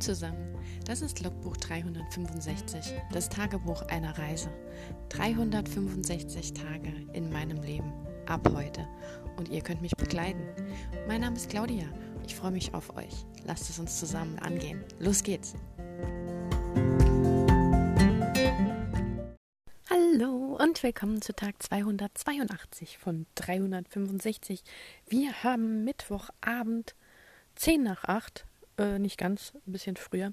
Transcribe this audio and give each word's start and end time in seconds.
Zusammen, 0.00 0.54
das 0.84 1.00
ist 1.00 1.22
Logbuch 1.24 1.56
365, 1.56 2.92
das 3.12 3.30
Tagebuch 3.30 3.82
einer 3.88 4.16
Reise. 4.18 4.50
365 5.08 6.52
Tage 6.52 6.92
in 7.14 7.32
meinem 7.32 7.62
Leben, 7.62 7.92
ab 8.26 8.46
heute. 8.54 8.86
Und 9.38 9.48
ihr 9.48 9.62
könnt 9.62 9.80
mich 9.80 9.96
begleiten. 9.96 10.42
Mein 11.08 11.22
Name 11.22 11.36
ist 11.36 11.48
Claudia, 11.48 11.86
ich 12.26 12.34
freue 12.34 12.50
mich 12.50 12.74
auf 12.74 12.94
euch. 12.96 13.24
Lasst 13.46 13.70
es 13.70 13.78
uns 13.78 13.98
zusammen 13.98 14.38
angehen. 14.38 14.84
Los 14.98 15.22
geht's! 15.22 15.54
Hallo 19.88 20.58
und 20.60 20.82
willkommen 20.82 21.22
zu 21.22 21.34
Tag 21.34 21.62
282 21.62 22.98
von 22.98 23.26
365. 23.34 24.62
Wir 25.08 25.42
haben 25.42 25.84
Mittwochabend 25.84 26.94
10 27.54 27.82
nach 27.82 28.04
8 28.04 28.44
äh, 28.78 28.98
nicht 28.98 29.18
ganz, 29.18 29.52
ein 29.66 29.72
bisschen 29.72 29.96
früher. 29.96 30.32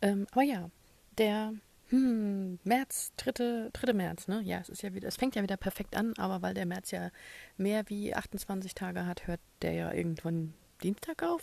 Ähm, 0.00 0.26
aber 0.32 0.42
ja, 0.42 0.70
der 1.18 1.54
hm, 1.88 2.58
März, 2.64 3.12
3. 3.18 3.68
3. 3.72 3.92
März, 3.92 4.26
ne? 4.26 4.40
Ja, 4.42 4.60
es 4.60 4.70
ist 4.70 4.82
ja 4.82 4.94
wieder, 4.94 5.08
es 5.08 5.16
fängt 5.16 5.36
ja 5.36 5.42
wieder 5.42 5.58
perfekt 5.58 5.94
an, 5.94 6.14
aber 6.16 6.40
weil 6.40 6.54
der 6.54 6.64
März 6.64 6.90
ja 6.90 7.10
mehr 7.58 7.84
wie 7.88 8.14
28 8.14 8.74
Tage 8.74 9.04
hat, 9.04 9.26
hört 9.26 9.40
der 9.60 9.72
ja 9.72 9.92
irgendwann 9.92 10.54
Dienstag 10.82 11.22
auf. 11.22 11.42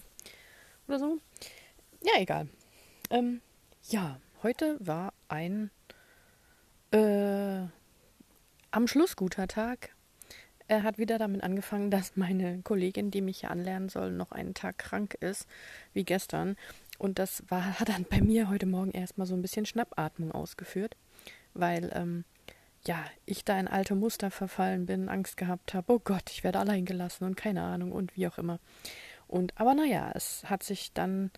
Oder 0.87 0.97
so. 0.97 1.19
Ja, 2.01 2.13
egal. 2.17 2.47
Ähm, 3.11 3.41
ja, 3.89 4.19
heute 4.41 4.77
war 4.79 5.13
ein 5.27 5.69
äh, 6.91 7.67
am 8.71 8.87
Schluss 8.87 9.15
guter 9.15 9.47
Tag. 9.47 9.91
Er 10.69 10.83
hat 10.83 10.99
wieder 10.99 11.17
damit 11.17 11.41
angefangen, 11.41 11.89
dass 11.89 12.15
meine 12.15 12.61
Kollegin, 12.61 13.09
die 13.09 13.21
mich 13.21 13.39
hier 13.39 13.49
anlernen 13.49 13.89
soll, 13.89 14.11
noch 14.11 14.31
einen 14.31 14.53
Tag 14.53 14.77
krank 14.77 15.15
ist, 15.15 15.47
wie 15.93 16.03
gestern. 16.03 16.57
Und 16.99 17.17
das 17.17 17.43
war, 17.47 17.79
hat 17.79 17.89
dann 17.89 18.05
bei 18.07 18.21
mir 18.21 18.49
heute 18.49 18.67
Morgen 18.67 18.91
erstmal 18.91 19.25
so 19.25 19.33
ein 19.33 19.41
bisschen 19.41 19.65
Schnappatmung 19.65 20.31
ausgeführt, 20.31 20.95
weil, 21.55 21.89
ähm, 21.95 22.23
ja, 22.85 23.03
ich 23.25 23.43
da 23.43 23.59
in 23.59 23.67
alte 23.67 23.95
Muster 23.95 24.29
verfallen 24.29 24.85
bin, 24.85 25.09
Angst 25.09 25.37
gehabt 25.37 25.73
habe, 25.73 25.91
oh 25.91 25.99
Gott, 26.03 26.29
ich 26.29 26.43
werde 26.43 26.59
allein 26.59 26.85
gelassen 26.85 27.23
und 27.23 27.35
keine 27.35 27.63
Ahnung 27.63 27.91
und 27.91 28.15
wie 28.15 28.27
auch 28.27 28.37
immer. 28.37 28.59
Und 29.27 29.59
aber 29.59 29.73
naja, 29.73 30.11
es 30.13 30.43
hat 30.45 30.61
sich 30.61 30.93
dann 30.93 31.31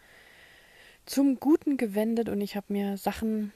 zum 1.05 1.39
Guten 1.39 1.77
gewendet 1.77 2.27
und 2.27 2.41
ich 2.41 2.57
habe 2.57 2.73
mir 2.73 2.97
Sachen 2.97 3.53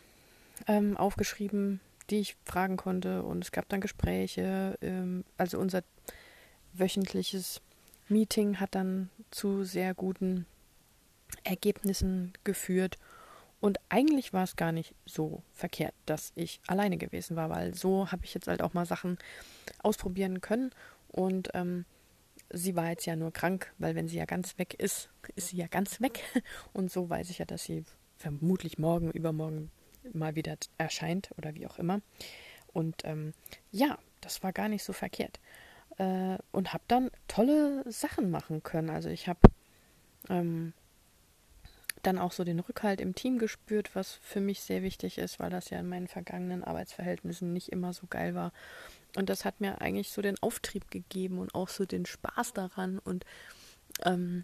ähm, 0.68 0.96
aufgeschrieben, 0.96 1.82
die 2.10 2.20
ich 2.20 2.38
fragen 2.46 2.78
konnte. 2.78 3.24
Und 3.24 3.44
es 3.44 3.52
gab 3.52 3.70
dann 3.70 3.82
Gespräche. 3.82 4.78
Ähm, 4.82 5.24
also 5.38 5.60
unser 5.60 5.84
wöchentliches 6.74 7.62
Meeting 8.08 8.60
hat 8.60 8.76
dann 8.76 9.10
zu 9.32 9.64
sehr 9.64 9.94
guten 9.94 10.46
Ergebnissen 11.44 12.34
geführt. 12.44 12.98
Und 13.62 13.80
eigentlich 13.90 14.34
war 14.34 14.44
es 14.44 14.56
gar 14.56 14.72
nicht 14.72 14.94
so 15.06 15.42
verkehrt, 15.54 15.96
dass 16.06 16.32
ich 16.36 16.60
alleine 16.68 16.98
gewesen 16.98 17.36
war, 17.36 17.50
weil 17.50 17.74
so 17.74 18.12
habe 18.12 18.26
ich 18.26 18.34
jetzt 18.34 18.48
halt 18.48 18.62
auch 18.62 18.74
mal 18.74 18.86
Sachen 18.86 19.18
ausprobieren 19.80 20.42
können. 20.42 20.72
Und 21.08 21.50
ähm, 21.54 21.86
sie 22.52 22.76
war 22.76 22.90
jetzt 22.90 23.06
ja 23.06 23.16
nur 23.16 23.32
krank, 23.32 23.74
weil 23.78 23.96
wenn 23.96 24.08
sie 24.08 24.18
ja 24.18 24.26
ganz 24.26 24.58
weg 24.58 24.76
ist, 24.76 25.10
ist 25.36 25.48
sie 25.48 25.58
ja 25.58 25.68
ganz 25.68 26.02
weg. 26.02 26.22
Und 26.74 26.92
so 26.92 27.10
weiß 27.10 27.30
ich 27.30 27.40
ja, 27.40 27.46
dass 27.46 27.64
sie 27.64 27.86
vermutlich 28.18 28.78
morgen, 28.78 29.12
übermorgen 29.12 29.72
mal 30.14 30.36
wieder 30.36 30.58
erscheint 30.78 31.30
oder 31.38 31.56
wie 31.56 31.68
auch 31.68 31.80
immer. 31.80 32.02
Und 32.74 33.04
ähm, 33.06 33.34
ja, 33.72 33.98
das 34.22 34.44
war 34.44 34.54
gar 34.54 34.70
nicht 34.70 34.84
so 34.84 34.94
verkehrt. 34.94 35.40
Äh, 35.98 36.38
und 36.52 36.74
habe 36.74 36.84
dann 36.88 37.10
tolle 37.28 37.90
Sachen 37.90 38.32
machen 38.32 38.64
können. 38.64 38.90
Also 38.90 39.10
ich 39.10 39.28
habe 39.28 39.40
ähm, 40.30 40.74
dann 42.04 42.20
auch 42.20 42.32
so 42.32 42.44
den 42.44 42.60
Rückhalt 42.60 43.02
im 43.02 43.16
Team 43.16 43.40
gespürt, 43.40 43.96
was 43.96 44.14
für 44.14 44.42
mich 44.42 44.62
sehr 44.62 44.84
wichtig 44.84 45.18
ist, 45.18 45.40
weil 45.40 45.50
das 45.50 45.70
ja 45.70 45.80
in 45.80 45.88
meinen 45.88 46.08
vergangenen 46.08 46.64
Arbeitsverhältnissen 46.64 47.54
nicht 47.54 47.70
immer 47.70 47.94
so 47.94 48.08
geil 48.08 48.36
war. 48.36 48.52
Und 49.16 49.30
das 49.30 49.46
hat 49.46 49.62
mir 49.62 49.82
eigentlich 49.82 50.12
so 50.12 50.22
den 50.22 50.38
Auftrieb 50.40 50.92
gegeben 50.92 51.40
und 51.40 51.56
auch 51.56 51.70
so 51.70 51.86
den 51.86 52.06
Spaß 52.06 52.54
daran 52.54 53.00
und 53.00 53.26
ähm, 54.04 54.44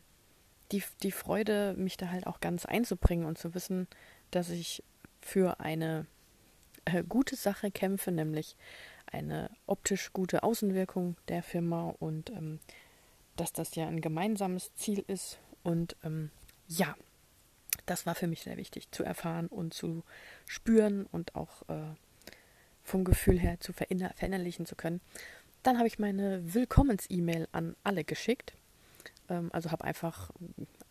die, 0.71 0.83
die 1.03 1.11
Freude, 1.11 1.75
mich 1.77 1.97
da 1.97 2.09
halt 2.09 2.25
auch 2.25 2.39
ganz 2.39 2.65
einzubringen 2.65 3.25
und 3.25 3.37
zu 3.37 3.53
wissen, 3.53 3.87
dass 4.31 4.49
ich 4.49 4.83
für 5.21 5.59
eine 5.59 6.05
äh, 6.85 7.03
gute 7.03 7.35
Sache 7.35 7.71
kämpfe, 7.71 8.11
nämlich 8.11 8.55
eine 9.11 9.49
optisch 9.67 10.13
gute 10.13 10.43
Außenwirkung 10.43 11.15
der 11.27 11.43
Firma 11.43 11.93
und 11.99 12.29
ähm, 12.31 12.59
dass 13.35 13.53
das 13.53 13.75
ja 13.75 13.87
ein 13.87 14.01
gemeinsames 14.01 14.73
Ziel 14.75 15.03
ist. 15.07 15.39
Und 15.63 15.95
ähm, 16.03 16.31
ja, 16.67 16.95
das 17.85 18.05
war 18.05 18.15
für 18.15 18.27
mich 18.27 18.41
sehr 18.43 18.57
wichtig 18.57 18.91
zu 18.91 19.03
erfahren 19.03 19.47
und 19.47 19.73
zu 19.73 20.03
spüren 20.45 21.05
und 21.11 21.35
auch 21.35 21.67
äh, 21.69 21.93
vom 22.83 23.03
Gefühl 23.03 23.39
her 23.39 23.59
zu 23.59 23.73
verinner 23.73 24.13
verinnerlichen 24.15 24.65
zu 24.65 24.75
können. 24.75 25.01
Dann 25.63 25.77
habe 25.77 25.87
ich 25.87 25.99
meine 25.99 26.53
Willkommens-E-Mail 26.53 27.47
an 27.51 27.75
alle 27.83 28.03
geschickt. 28.03 28.53
Ähm, 29.29 29.49
also 29.53 29.71
habe 29.71 29.83
einfach 29.83 30.31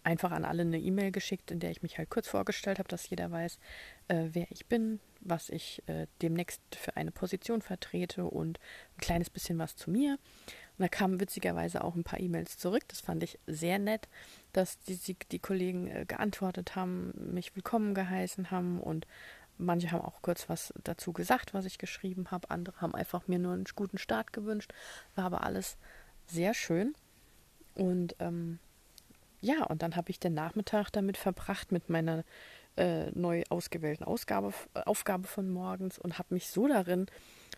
einfach 0.02 0.30
an 0.30 0.44
alle 0.44 0.62
eine 0.62 0.78
E-Mail 0.78 1.12
geschickt, 1.12 1.50
in 1.50 1.60
der 1.60 1.70
ich 1.70 1.82
mich 1.82 1.98
halt 1.98 2.10
kurz 2.10 2.28
vorgestellt 2.28 2.78
habe, 2.78 2.88
dass 2.88 3.08
jeder 3.08 3.30
weiß, 3.30 3.58
äh, 4.08 4.28
wer 4.32 4.50
ich 4.50 4.66
bin, 4.66 5.00
was 5.20 5.48
ich 5.48 5.82
äh, 5.86 6.06
demnächst 6.22 6.62
für 6.74 6.96
eine 6.96 7.10
Position 7.10 7.62
vertrete 7.62 8.24
und 8.24 8.58
ein 8.96 9.00
kleines 9.00 9.30
bisschen 9.30 9.58
was 9.58 9.76
zu 9.76 9.90
mir. 9.90 10.18
Und 10.78 10.84
da 10.84 10.88
kamen 10.88 11.20
witzigerweise 11.20 11.84
auch 11.84 11.94
ein 11.94 12.04
paar 12.04 12.20
E-Mails 12.20 12.56
zurück. 12.56 12.84
Das 12.88 13.00
fand 13.00 13.22
ich 13.22 13.38
sehr 13.46 13.78
nett, 13.78 14.08
dass 14.52 14.78
die, 14.80 14.96
die, 14.96 15.16
die 15.30 15.38
Kollegen 15.38 15.88
äh, 15.88 16.04
geantwortet 16.06 16.76
haben, 16.76 17.12
mich 17.32 17.54
willkommen 17.54 17.94
geheißen 17.94 18.50
haben 18.50 18.80
und 18.80 19.06
manche 19.58 19.92
haben 19.92 20.00
auch 20.00 20.22
kurz 20.22 20.48
was 20.48 20.72
dazu 20.82 21.12
gesagt, 21.12 21.52
was 21.52 21.66
ich 21.66 21.78
geschrieben 21.78 22.30
habe. 22.30 22.50
Andere 22.50 22.80
haben 22.80 22.94
einfach 22.94 23.28
mir 23.28 23.38
nur 23.38 23.52
einen 23.52 23.66
guten 23.76 23.98
Start 23.98 24.32
gewünscht. 24.32 24.72
War 25.14 25.24
aber 25.24 25.44
alles 25.44 25.76
sehr 26.26 26.54
schön. 26.54 26.94
Und 27.74 28.16
ähm, 28.18 28.58
ja, 29.40 29.64
und 29.64 29.82
dann 29.82 29.96
habe 29.96 30.10
ich 30.10 30.20
den 30.20 30.34
Nachmittag 30.34 30.90
damit 30.90 31.16
verbracht 31.16 31.72
mit 31.72 31.88
meiner 31.88 32.24
äh, 32.76 33.10
neu 33.12 33.42
ausgewählten 33.48 34.04
Ausgabe, 34.04 34.52
äh, 34.74 34.80
Aufgabe 34.84 35.26
von 35.26 35.50
morgens 35.50 35.98
und 35.98 36.18
habe 36.18 36.34
mich 36.34 36.48
so 36.48 36.68
darin 36.68 37.06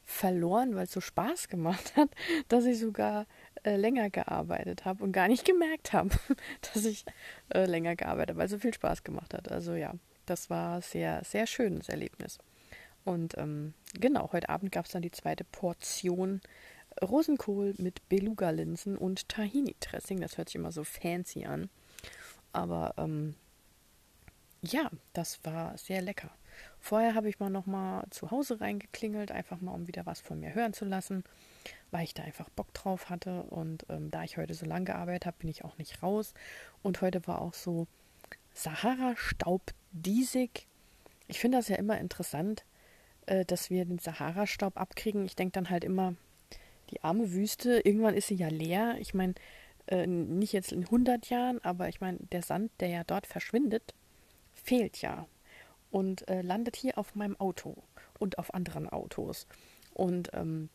verloren, 0.05 0.75
weil 0.75 0.85
es 0.85 0.93
so 0.93 1.01
Spaß 1.01 1.49
gemacht 1.49 1.97
hat, 1.97 2.11
dass 2.49 2.65
ich 2.65 2.79
sogar 2.79 3.27
äh, 3.65 3.77
länger 3.77 4.11
gearbeitet 4.11 4.85
habe 4.85 5.05
und 5.05 5.13
gar 5.13 5.29
nicht 5.29 5.45
gemerkt 5.45 5.93
habe, 5.93 6.11
dass 6.73 6.85
ich 6.85 7.05
äh, 7.55 7.67
länger 7.67 7.97
gearbeitet 7.97 8.31
habe, 8.31 8.39
weil 8.39 8.47
es 8.47 8.53
so 8.53 8.59
viel 8.59 8.75
Spaß 8.75 9.05
gemacht 9.05 9.35
hat. 9.35 9.51
Also 9.51 9.75
ja, 9.75 9.95
das 10.27 10.51
war 10.51 10.81
sehr, 10.81 11.23
sehr 11.25 11.47
schönes 11.47 11.89
Erlebnis. 11.89 12.39
Und 13.05 13.37
ähm, 13.37 13.75
genau, 13.95 14.31
heute 14.33 14.49
Abend 14.49 14.71
gab 14.71 14.87
es 14.87 14.93
dann 14.93 15.03
die 15.03 15.11
zweite 15.11 15.45
Portion 15.45 16.41
Rosenkohl 17.03 17.75
mit 17.79 18.09
Beluga-Linsen 18.09 18.97
und 18.97 19.29
Tahini-Dressing. 19.29 20.21
Das 20.21 20.39
hört 20.39 20.49
sich 20.49 20.57
immer 20.57 20.73
so 20.73 20.85
fancy 20.85 21.45
an. 21.45 21.69
Aber 22.53 22.95
ähm, 22.97 23.35
ja, 24.63 24.91
das 25.13 25.41
war 25.45 25.77
sehr 25.77 26.03
lecker. 26.03 26.31
Vorher 26.79 27.15
habe 27.15 27.29
ich 27.29 27.41
mal 27.41 27.51
noch 27.51 27.67
mal 27.67 28.05
zu 28.11 28.31
Hause 28.31 28.61
reingeklingelt, 28.61 29.31
einfach 29.31 29.61
mal, 29.61 29.73
um 29.73 29.87
wieder 29.87 30.07
was 30.07 30.21
von 30.21 30.41
mir 30.41 30.55
hören 30.55 30.73
zu 30.73 30.85
lassen, 30.85 31.25
weil 31.91 32.05
ich 32.05 32.15
da 32.15 32.23
einfach 32.23 32.49
Bock 32.51 32.73
drauf 32.75 33.11
hatte. 33.11 33.45
Und 33.45 33.87
ähm, 33.89 34.11
da 34.11 34.23
ich 34.25 34.37
heute 34.37 34.55
so 34.55 34.67
lange 34.67 34.87
gearbeitet 34.87 35.27
habe, 35.27 35.39
bin 35.41 35.49
ich 35.49 35.65
auch 35.65 35.79
nicht 35.79 36.03
raus. 36.03 36.35
Und 36.83 37.01
heute 37.01 37.27
war 37.27 37.41
auch 37.41 37.55
so 37.55 37.87
Sahara-Staub 38.55 39.63
diesig. 39.93 40.67
Ich 41.29 41.41
finde 41.41 41.59
das 41.59 41.69
ja 41.69 41.77
immer 41.77 41.99
interessant, 41.99 42.65
äh, 43.27 43.45
dass 43.45 43.71
wir 43.71 43.85
den 43.85 43.99
Sahara-Staub 43.99 44.77
abkriegen. 44.77 45.25
Ich 45.25 45.37
denke 45.37 45.53
dann 45.53 45.71
halt 45.71 45.85
immer, 45.85 46.15
die 46.93 47.03
arme 47.03 47.33
Wüste, 47.33 47.81
irgendwann 47.81 48.15
ist 48.15 48.29
sie 48.29 48.35
ja 48.35 48.49
leer. 48.49 48.97
Ich 49.01 49.15
meine, 49.15 49.35
äh, 49.87 50.07
nicht 50.07 50.53
jetzt 50.53 50.73
in 50.73 50.85
100 50.85 51.29
Jahren, 51.31 51.63
aber 51.65 51.89
ich 51.89 52.01
meine, 52.01 52.19
der 52.31 52.43
Sand, 52.43 52.71
der 52.81 52.89
ja 52.89 53.05
dort 53.05 53.27
verschwindet, 53.27 53.95
fehlt 54.53 55.01
ja 55.03 55.27
und 55.91 56.29
äh, 56.29 56.43
landet 56.43 56.77
hier 56.77 56.99
auf 56.99 57.15
meinem 57.15 57.37
Auto 57.41 57.77
und 58.19 58.39
auf 58.39 58.55
anderen 58.55 58.89
Autos 58.89 59.47
und 59.93 60.31
ähm, 60.33 60.69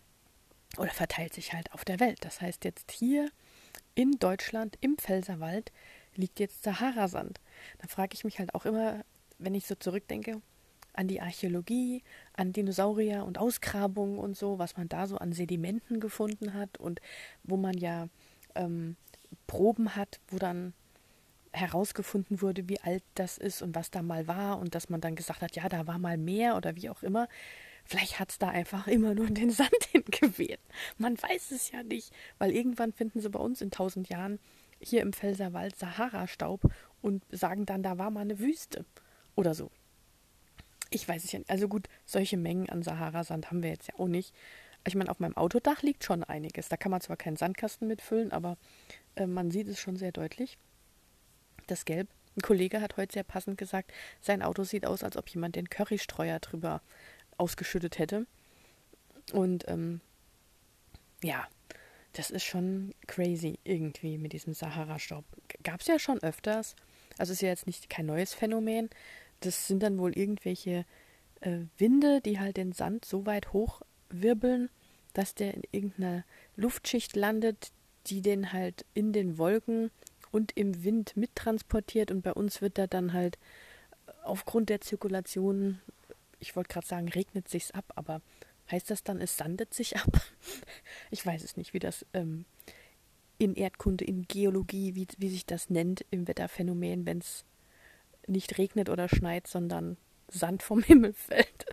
oder 0.77 0.91
verteilt 0.91 1.33
sich 1.33 1.53
halt 1.53 1.71
auf 1.71 1.85
der 1.85 1.99
Welt. 1.99 2.19
Das 2.25 2.41
heißt 2.41 2.65
jetzt 2.65 2.91
hier 2.91 3.29
in 3.95 4.19
Deutschland 4.19 4.77
im 4.81 4.97
Pfälzerwald 4.97 5.71
liegt 6.15 6.39
jetzt 6.39 6.63
Sahara-Sand. 6.63 7.39
Da 7.79 7.87
frage 7.87 8.13
ich 8.13 8.23
mich 8.23 8.39
halt 8.39 8.53
auch 8.53 8.65
immer, 8.65 9.03
wenn 9.39 9.55
ich 9.55 9.65
so 9.65 9.75
zurückdenke, 9.75 10.41
an 10.97 11.07
die 11.07 11.21
Archäologie, 11.21 12.03
an 12.33 12.51
Dinosaurier 12.51 13.23
und 13.23 13.37
Ausgrabungen 13.37 14.17
und 14.17 14.35
so, 14.35 14.59
was 14.59 14.77
man 14.77 14.89
da 14.89 15.07
so 15.07 15.17
an 15.17 15.31
Sedimenten 15.31 15.99
gefunden 15.99 16.53
hat 16.53 16.77
und 16.77 17.01
wo 17.43 17.55
man 17.55 17.77
ja 17.77 18.07
ähm, 18.55 18.97
Proben 19.45 19.95
hat, 19.95 20.19
wo 20.29 20.37
dann 20.37 20.73
herausgefunden 21.53 22.41
wurde, 22.41 22.67
wie 22.67 22.79
alt 22.79 23.03
das 23.15 23.37
ist 23.37 23.61
und 23.61 23.75
was 23.75 23.91
da 23.91 24.01
mal 24.01 24.27
war 24.27 24.59
und 24.59 24.75
dass 24.75 24.89
man 24.89 25.01
dann 25.01 25.15
gesagt 25.15 25.41
hat, 25.41 25.55
ja, 25.55 25.69
da 25.69 25.87
war 25.87 25.99
mal 25.99 26.17
mehr 26.17 26.55
oder 26.55 26.75
wie 26.75 26.89
auch 26.89 27.03
immer. 27.03 27.27
Vielleicht 27.85 28.19
hat 28.19 28.31
es 28.31 28.39
da 28.39 28.49
einfach 28.49 28.87
immer 28.87 29.13
nur 29.13 29.27
den 29.27 29.51
Sand 29.51 29.83
hingeweht. 29.91 30.59
Man 30.97 31.21
weiß 31.21 31.51
es 31.51 31.71
ja 31.71 31.83
nicht, 31.83 32.11
weil 32.37 32.51
irgendwann 32.51 32.91
finden 32.91 33.19
sie 33.19 33.29
bei 33.29 33.39
uns 33.39 33.61
in 33.61 33.71
tausend 33.71 34.09
Jahren 34.09 34.39
hier 34.79 35.01
im 35.01 35.13
Pfälzerwald 35.13 35.75
Sahara-Staub 35.75 36.61
und 37.01 37.23
sagen 37.31 37.65
dann, 37.65 37.83
da 37.83 37.97
war 37.97 38.11
mal 38.11 38.21
eine 38.21 38.39
Wüste 38.39 38.85
oder 39.35 39.53
so. 39.53 39.71
Ich 40.89 41.07
weiß 41.07 41.23
es 41.23 41.31
ja 41.31 41.39
nicht. 41.39 41.49
Also 41.49 41.67
gut, 41.67 41.87
solche 42.05 42.37
Mengen 42.37 42.69
an 42.69 42.83
Sahara-Sand 42.83 43.49
haben 43.49 43.63
wir 43.63 43.69
jetzt 43.69 43.87
ja 43.87 43.95
auch 43.99 44.07
nicht. 44.07 44.33
Ich 44.85 44.95
meine, 44.95 45.11
auf 45.11 45.19
meinem 45.19 45.35
Autodach 45.35 45.81
liegt 45.81 46.03
schon 46.03 46.23
einiges. 46.23 46.69
Da 46.69 46.77
kann 46.77 46.91
man 46.91 47.01
zwar 47.01 47.17
keinen 47.17 47.35
Sandkasten 47.35 47.87
mitfüllen, 47.87 48.31
aber 48.31 48.57
äh, 49.15 49.27
man 49.27 49.51
sieht 49.51 49.67
es 49.67 49.79
schon 49.79 49.97
sehr 49.97 50.11
deutlich. 50.11 50.57
Das 51.67 51.85
Gelb. 51.85 52.07
Ein 52.37 52.41
Kollege 52.41 52.81
hat 52.81 52.97
heute 52.97 53.13
sehr 53.13 53.23
passend 53.23 53.57
gesagt, 53.57 53.91
sein 54.21 54.43
Auto 54.43 54.63
sieht 54.63 54.85
aus, 54.85 55.03
als 55.03 55.17
ob 55.17 55.27
jemand 55.29 55.55
den 55.55 55.69
Currystreuer 55.69 56.39
drüber 56.39 56.81
ausgeschüttet 57.37 57.97
hätte. 57.97 58.27
Und 59.33 59.67
ähm, 59.67 60.01
ja, 61.23 61.47
das 62.13 62.29
ist 62.29 62.43
schon 62.43 62.93
crazy 63.07 63.59
irgendwie 63.63 64.17
mit 64.17 64.33
diesem 64.33 64.53
Sahara-Staub. 64.53 65.25
Gab 65.63 65.81
es 65.81 65.87
ja 65.87 65.99
schon 65.99 66.21
öfters. 66.23 66.75
Also 67.17 67.33
ist 67.33 67.41
ja 67.41 67.49
jetzt 67.49 67.67
nicht 67.67 67.89
kein 67.89 68.05
neues 68.05 68.33
Phänomen. 68.33 68.89
Das 69.41 69.67
sind 69.67 69.83
dann 69.83 69.97
wohl 69.97 70.17
irgendwelche 70.17 70.85
äh, 71.41 71.59
Winde, 71.77 72.21
die 72.21 72.39
halt 72.39 72.57
den 72.57 72.71
Sand 72.71 73.05
so 73.05 73.25
weit 73.25 73.53
hochwirbeln, 73.53 74.69
dass 75.13 75.35
der 75.35 75.53
in 75.53 75.63
irgendeiner 75.71 76.23
Luftschicht 76.55 77.15
landet, 77.15 77.71
die 78.07 78.21
den 78.21 78.53
halt 78.53 78.85
in 78.93 79.13
den 79.13 79.37
Wolken 79.37 79.91
und 80.31 80.51
im 80.55 80.83
Wind 80.83 81.15
mittransportiert. 81.15 82.11
Und 82.11 82.21
bei 82.21 82.33
uns 82.33 82.61
wird 82.61 82.77
da 82.77 82.87
dann 82.87 83.13
halt 83.13 83.37
aufgrund 84.23 84.69
der 84.69 84.81
Zirkulation, 84.81 85.79
ich 86.39 86.55
wollte 86.55 86.73
gerade 86.73 86.87
sagen, 86.87 87.09
regnet 87.09 87.47
sich's 87.47 87.71
ab, 87.71 87.85
aber 87.95 88.21
heißt 88.71 88.89
das 88.89 89.03
dann, 89.03 89.21
es 89.21 89.37
sandet 89.37 89.73
sich 89.73 89.97
ab? 89.97 90.21
ich 91.11 91.25
weiß 91.25 91.43
es 91.43 91.57
nicht, 91.57 91.73
wie 91.73 91.79
das 91.79 92.05
ähm, 92.13 92.45
in 93.37 93.55
Erdkunde, 93.55 94.05
in 94.05 94.27
Geologie, 94.27 94.95
wie, 94.95 95.07
wie 95.17 95.29
sich 95.29 95.45
das 95.45 95.69
nennt 95.69 96.05
im 96.11 96.27
Wetterphänomen, 96.27 97.05
wenn 97.05 97.19
es 97.19 97.45
nicht 98.27 98.57
regnet 98.57 98.89
oder 98.89 99.09
schneit, 99.09 99.47
sondern 99.47 99.97
Sand 100.29 100.63
vom 100.63 100.81
Himmel 100.83 101.13
fällt. 101.13 101.65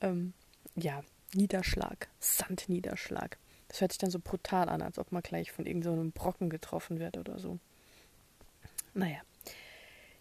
ähm, 0.00 0.32
ja, 0.74 1.02
Niederschlag, 1.34 2.08
Sandniederschlag. 2.20 3.38
Das 3.68 3.80
hört 3.80 3.92
sich 3.92 3.98
dann 3.98 4.10
so 4.10 4.20
brutal 4.20 4.68
an, 4.68 4.82
als 4.82 4.98
ob 4.98 5.10
man 5.10 5.22
gleich 5.22 5.50
von 5.50 5.66
irgendeinem 5.66 6.06
so 6.06 6.12
Brocken 6.14 6.50
getroffen 6.50 7.00
wird 7.00 7.16
oder 7.16 7.38
so. 7.38 7.58
Naja. 8.92 9.20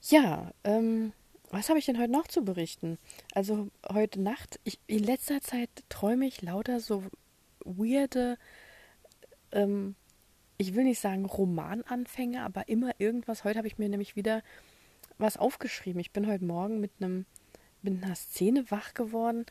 Ja, 0.01 0.51
ähm, 0.63 1.13
was 1.51 1.69
habe 1.69 1.77
ich 1.77 1.85
denn 1.85 1.99
heute 1.99 2.11
noch 2.11 2.27
zu 2.27 2.43
berichten? 2.43 2.97
Also 3.33 3.69
heute 3.87 4.19
Nacht, 4.19 4.59
ich, 4.63 4.79
in 4.87 5.03
letzter 5.03 5.39
Zeit 5.41 5.69
träume 5.89 6.25
ich 6.25 6.41
lauter 6.41 6.79
so 6.79 7.03
weirde, 7.63 8.37
ähm, 9.51 9.95
ich 10.57 10.75
will 10.75 10.83
nicht 10.83 10.99
sagen 10.99 11.25
Romananfänge, 11.25 12.43
aber 12.43 12.67
immer 12.67 12.91
irgendwas. 12.97 13.43
Heute 13.43 13.59
habe 13.59 13.67
ich 13.67 13.77
mir 13.77 13.89
nämlich 13.89 14.15
wieder 14.15 14.41
was 15.17 15.37
aufgeschrieben. 15.37 15.99
Ich 15.99 16.11
bin 16.11 16.27
heute 16.27 16.45
Morgen 16.45 16.79
mit 16.79 16.91
einem 16.99 17.25
mit 17.83 18.03
einer 18.03 18.15
Szene 18.15 18.69
wach 18.71 18.93
geworden. 18.93 19.45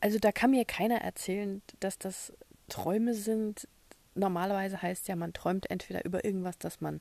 Also 0.00 0.18
da 0.18 0.32
kann 0.32 0.52
mir 0.52 0.64
keiner 0.64 1.00
erzählen, 1.00 1.60
dass 1.80 1.98
das 1.98 2.32
Träume 2.68 3.14
sind. 3.14 3.68
Normalerweise 4.14 4.80
heißt 4.80 5.08
ja, 5.08 5.16
man 5.16 5.32
träumt 5.32 5.70
entweder 5.70 6.04
über 6.04 6.24
irgendwas, 6.24 6.58
das 6.58 6.80
man 6.80 7.00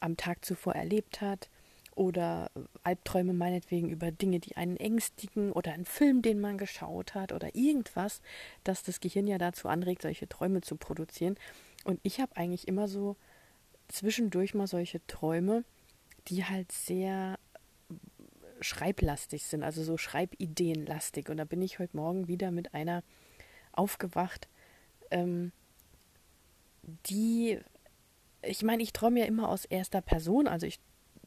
am 0.00 0.16
Tag 0.16 0.44
zuvor 0.44 0.74
erlebt 0.74 1.20
hat, 1.20 1.50
oder 1.94 2.50
Albträume 2.82 3.32
meinetwegen 3.32 3.88
über 3.88 4.10
Dinge, 4.10 4.38
die 4.38 4.56
einen 4.56 4.76
ängstigen, 4.76 5.50
oder 5.50 5.72
einen 5.72 5.86
Film, 5.86 6.20
den 6.20 6.40
man 6.40 6.58
geschaut 6.58 7.14
hat, 7.14 7.32
oder 7.32 7.54
irgendwas, 7.54 8.20
das 8.64 8.82
das 8.82 9.00
Gehirn 9.00 9.26
ja 9.26 9.38
dazu 9.38 9.68
anregt, 9.68 10.02
solche 10.02 10.28
Träume 10.28 10.60
zu 10.60 10.76
produzieren. 10.76 11.36
Und 11.84 11.98
ich 12.02 12.20
habe 12.20 12.36
eigentlich 12.36 12.68
immer 12.68 12.86
so 12.86 13.16
zwischendurch 13.88 14.52
mal 14.52 14.66
solche 14.66 15.04
Träume, 15.06 15.64
die 16.28 16.44
halt 16.44 16.72
sehr 16.72 17.38
schreiblastig 18.60 19.44
sind, 19.44 19.62
also 19.62 19.82
so 19.82 19.96
Schreibideenlastig. 19.96 21.28
Und 21.28 21.36
da 21.36 21.44
bin 21.44 21.62
ich 21.62 21.78
heute 21.78 21.96
Morgen 21.96 22.28
wieder 22.28 22.50
mit 22.50 22.74
einer 22.74 23.02
aufgewacht, 23.72 24.48
ähm, 25.10 25.52
die, 26.82 27.58
ich 28.42 28.62
meine, 28.62 28.82
ich 28.82 28.92
träume 28.92 29.20
ja 29.20 29.26
immer 29.26 29.48
aus 29.48 29.64
erster 29.64 30.00
Person, 30.00 30.48
also 30.48 30.66
ich 30.66 30.80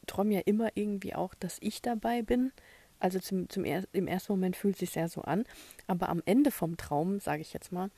träume 0.06 0.34
ja 0.34 0.40
immer 0.40 0.70
irgendwie 0.74 1.14
auch, 1.14 1.34
dass 1.34 1.58
ich 1.60 1.82
dabei 1.82 2.22
bin. 2.22 2.52
Also 2.98 3.18
zum, 3.18 3.48
zum 3.48 3.64
er, 3.64 3.84
im 3.92 4.06
ersten 4.06 4.32
Moment 4.32 4.56
fühlt 4.56 4.74
es 4.74 4.80
sich 4.80 4.90
sehr 4.90 5.08
so 5.08 5.22
an, 5.22 5.44
aber 5.86 6.08
am 6.08 6.22
Ende 6.26 6.50
vom 6.50 6.76
Traum, 6.76 7.20
sage 7.20 7.42
ich 7.42 7.52
jetzt 7.52 7.72
mal, 7.72 7.90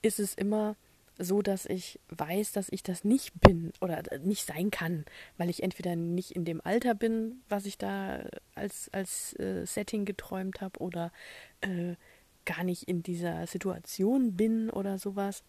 ist 0.00 0.20
es 0.20 0.34
immer 0.34 0.76
so, 1.18 1.42
dass 1.42 1.66
ich 1.66 2.00
weiß, 2.10 2.52
dass 2.52 2.68
ich 2.70 2.82
das 2.82 3.04
nicht 3.04 3.32
bin 3.40 3.72
oder 3.80 4.02
nicht 4.20 4.46
sein 4.46 4.70
kann, 4.70 5.04
weil 5.36 5.50
ich 5.50 5.62
entweder 5.62 5.96
nicht 5.96 6.30
in 6.30 6.44
dem 6.44 6.60
Alter 6.60 6.94
bin, 6.94 7.42
was 7.48 7.66
ich 7.66 7.76
da 7.76 8.24
als, 8.54 8.88
als 8.92 9.38
äh, 9.38 9.66
Setting 9.66 10.04
geträumt 10.04 10.60
habe, 10.60 10.78
oder 10.78 11.12
äh, 11.60 11.96
gar 12.44 12.64
nicht 12.64 12.84
in 12.84 13.02
dieser 13.02 13.46
Situation 13.46 14.36
bin 14.36 14.70
oder 14.70 14.98
sowas. 14.98 15.42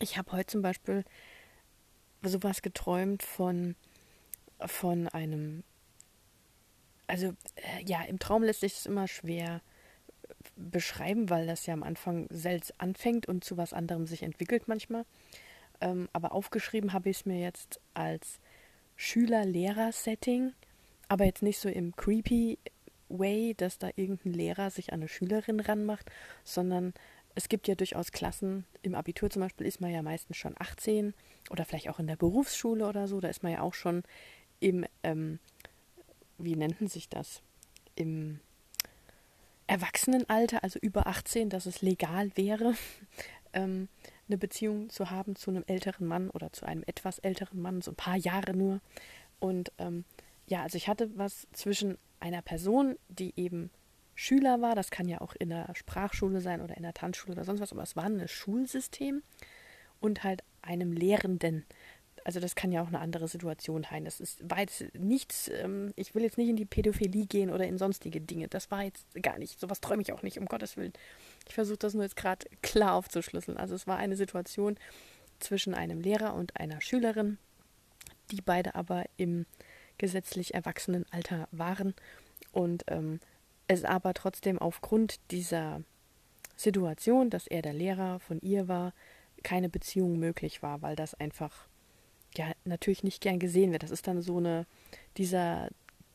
Ich 0.00 0.18
habe 0.18 0.32
heute 0.32 0.46
zum 0.46 0.62
Beispiel 0.62 1.04
sowas 2.22 2.60
geträumt 2.60 3.22
von, 3.22 3.76
von 4.60 5.08
einem, 5.08 5.64
also 7.06 7.28
äh, 7.56 7.82
ja, 7.84 8.02
im 8.02 8.18
Traum 8.18 8.42
lässt 8.42 8.60
sich 8.60 8.74
das 8.74 8.86
immer 8.86 9.08
schwer 9.08 9.62
beschreiben, 10.56 11.30
weil 11.30 11.46
das 11.46 11.66
ja 11.66 11.74
am 11.74 11.82
Anfang 11.82 12.26
selbst 12.30 12.80
anfängt 12.80 13.28
und 13.28 13.44
zu 13.44 13.56
was 13.56 13.72
anderem 13.72 14.06
sich 14.06 14.22
entwickelt 14.22 14.68
manchmal. 14.68 15.04
Ähm, 15.80 16.08
aber 16.12 16.32
aufgeschrieben 16.32 16.92
habe 16.92 17.10
ich 17.10 17.18
es 17.18 17.26
mir 17.26 17.38
jetzt 17.38 17.80
als 17.94 18.40
Schüler-Lehrer-Setting, 18.96 20.54
aber 21.08 21.24
jetzt 21.26 21.42
nicht 21.42 21.58
so 21.58 21.68
im 21.68 21.94
creepy 21.94 22.58
Way, 23.08 23.54
dass 23.54 23.78
da 23.78 23.90
irgendein 23.94 24.32
Lehrer 24.32 24.70
sich 24.70 24.92
an 24.92 25.00
eine 25.00 25.08
Schülerin 25.08 25.60
ranmacht, 25.60 26.10
sondern 26.44 26.92
es 27.34 27.48
gibt 27.48 27.68
ja 27.68 27.74
durchaus 27.74 28.10
Klassen, 28.10 28.64
im 28.82 28.94
Abitur 28.94 29.28
zum 29.30 29.42
Beispiel 29.42 29.66
ist 29.66 29.80
man 29.80 29.92
ja 29.92 30.02
meistens 30.02 30.38
schon 30.38 30.54
18 30.58 31.12
oder 31.50 31.64
vielleicht 31.64 31.90
auch 31.90 31.98
in 31.98 32.06
der 32.06 32.16
Berufsschule 32.16 32.88
oder 32.88 33.06
so, 33.06 33.20
da 33.20 33.28
ist 33.28 33.42
man 33.42 33.52
ja 33.52 33.60
auch 33.60 33.74
schon 33.74 34.02
im, 34.58 34.86
ähm, 35.02 35.38
wie 36.38 36.56
nennt 36.56 36.90
sich 36.90 37.08
das, 37.10 37.42
im 37.94 38.40
Erwachsenenalter, 39.66 40.62
also 40.62 40.78
über 40.78 41.06
18, 41.06 41.50
dass 41.50 41.66
es 41.66 41.82
legal 41.82 42.30
wäre, 42.34 42.74
ähm, 43.52 43.88
eine 44.28 44.38
Beziehung 44.38 44.90
zu 44.90 45.10
haben 45.10 45.36
zu 45.36 45.50
einem 45.50 45.64
älteren 45.66 46.06
Mann 46.06 46.30
oder 46.30 46.52
zu 46.52 46.66
einem 46.66 46.82
etwas 46.86 47.18
älteren 47.18 47.60
Mann, 47.60 47.82
so 47.82 47.92
ein 47.92 47.96
paar 47.96 48.16
Jahre 48.16 48.54
nur. 48.54 48.80
Und 49.38 49.72
ähm, 49.78 50.04
ja, 50.46 50.62
also 50.62 50.76
ich 50.76 50.88
hatte 50.88 51.10
was 51.16 51.46
zwischen 51.52 51.98
einer 52.20 52.42
Person, 52.42 52.96
die 53.08 53.32
eben 53.36 53.70
Schüler 54.14 54.62
war, 54.62 54.74
das 54.74 54.90
kann 54.90 55.08
ja 55.08 55.20
auch 55.20 55.34
in 55.38 55.50
der 55.50 55.68
Sprachschule 55.74 56.40
sein 56.40 56.62
oder 56.62 56.76
in 56.76 56.82
der 56.82 56.94
Tanzschule 56.94 57.34
oder 57.34 57.44
sonst 57.44 57.60
was, 57.60 57.72
aber 57.72 57.82
es 57.82 57.96
war 57.96 58.04
ein 58.04 58.26
Schulsystem 58.26 59.22
und 60.00 60.24
halt 60.24 60.42
einem 60.62 60.92
Lehrenden, 60.92 61.66
also 62.26 62.40
das 62.40 62.56
kann 62.56 62.72
ja 62.72 62.82
auch 62.82 62.88
eine 62.88 62.98
andere 62.98 63.28
Situation 63.28 63.86
sein. 63.88 64.04
Das 64.04 64.18
ist, 64.18 64.50
war 64.50 64.58
nichts, 64.94 65.48
ähm, 65.48 65.92
ich 65.94 66.16
will 66.16 66.24
jetzt 66.24 66.38
nicht 66.38 66.48
in 66.48 66.56
die 66.56 66.64
Pädophilie 66.64 67.24
gehen 67.24 67.50
oder 67.50 67.68
in 67.68 67.78
sonstige 67.78 68.20
Dinge. 68.20 68.48
Das 68.48 68.68
war 68.72 68.82
jetzt 68.82 69.06
gar 69.22 69.38
nicht, 69.38 69.60
sowas 69.60 69.80
träume 69.80 70.02
ich 70.02 70.12
auch 70.12 70.22
nicht, 70.22 70.36
um 70.36 70.46
Gottes 70.46 70.76
Willen. 70.76 70.92
Ich 71.46 71.54
versuche 71.54 71.76
das 71.78 71.94
nur 71.94 72.02
jetzt 72.02 72.16
gerade 72.16 72.48
klar 72.62 72.94
aufzuschlüsseln. 72.94 73.56
Also 73.56 73.76
es 73.76 73.86
war 73.86 73.98
eine 73.98 74.16
Situation 74.16 74.76
zwischen 75.38 75.72
einem 75.72 76.00
Lehrer 76.00 76.34
und 76.34 76.58
einer 76.58 76.80
Schülerin, 76.80 77.38
die 78.32 78.40
beide 78.40 78.74
aber 78.74 79.04
im 79.16 79.46
gesetzlich 79.96 80.52
erwachsenen 80.52 81.06
Alter 81.12 81.46
waren 81.52 81.94
und 82.50 82.82
ähm, 82.88 83.20
es 83.68 83.84
aber 83.84 84.14
trotzdem 84.14 84.58
aufgrund 84.58 85.20
dieser 85.30 85.80
Situation, 86.56 87.30
dass 87.30 87.46
er 87.46 87.62
der 87.62 87.72
Lehrer 87.72 88.18
von 88.18 88.40
ihr 88.40 88.66
war, 88.66 88.94
keine 89.44 89.68
Beziehung 89.68 90.18
möglich 90.18 90.60
war, 90.60 90.82
weil 90.82 90.96
das 90.96 91.14
einfach 91.14 91.68
ja 92.38 92.52
natürlich 92.64 93.04
nicht 93.04 93.20
gern 93.20 93.38
gesehen 93.38 93.72
wird. 93.72 93.82
Das 93.82 93.90
ist 93.90 94.06
dann 94.06 94.22
so 94.22 94.38
eine, 94.38 94.66
dieser 95.16 95.68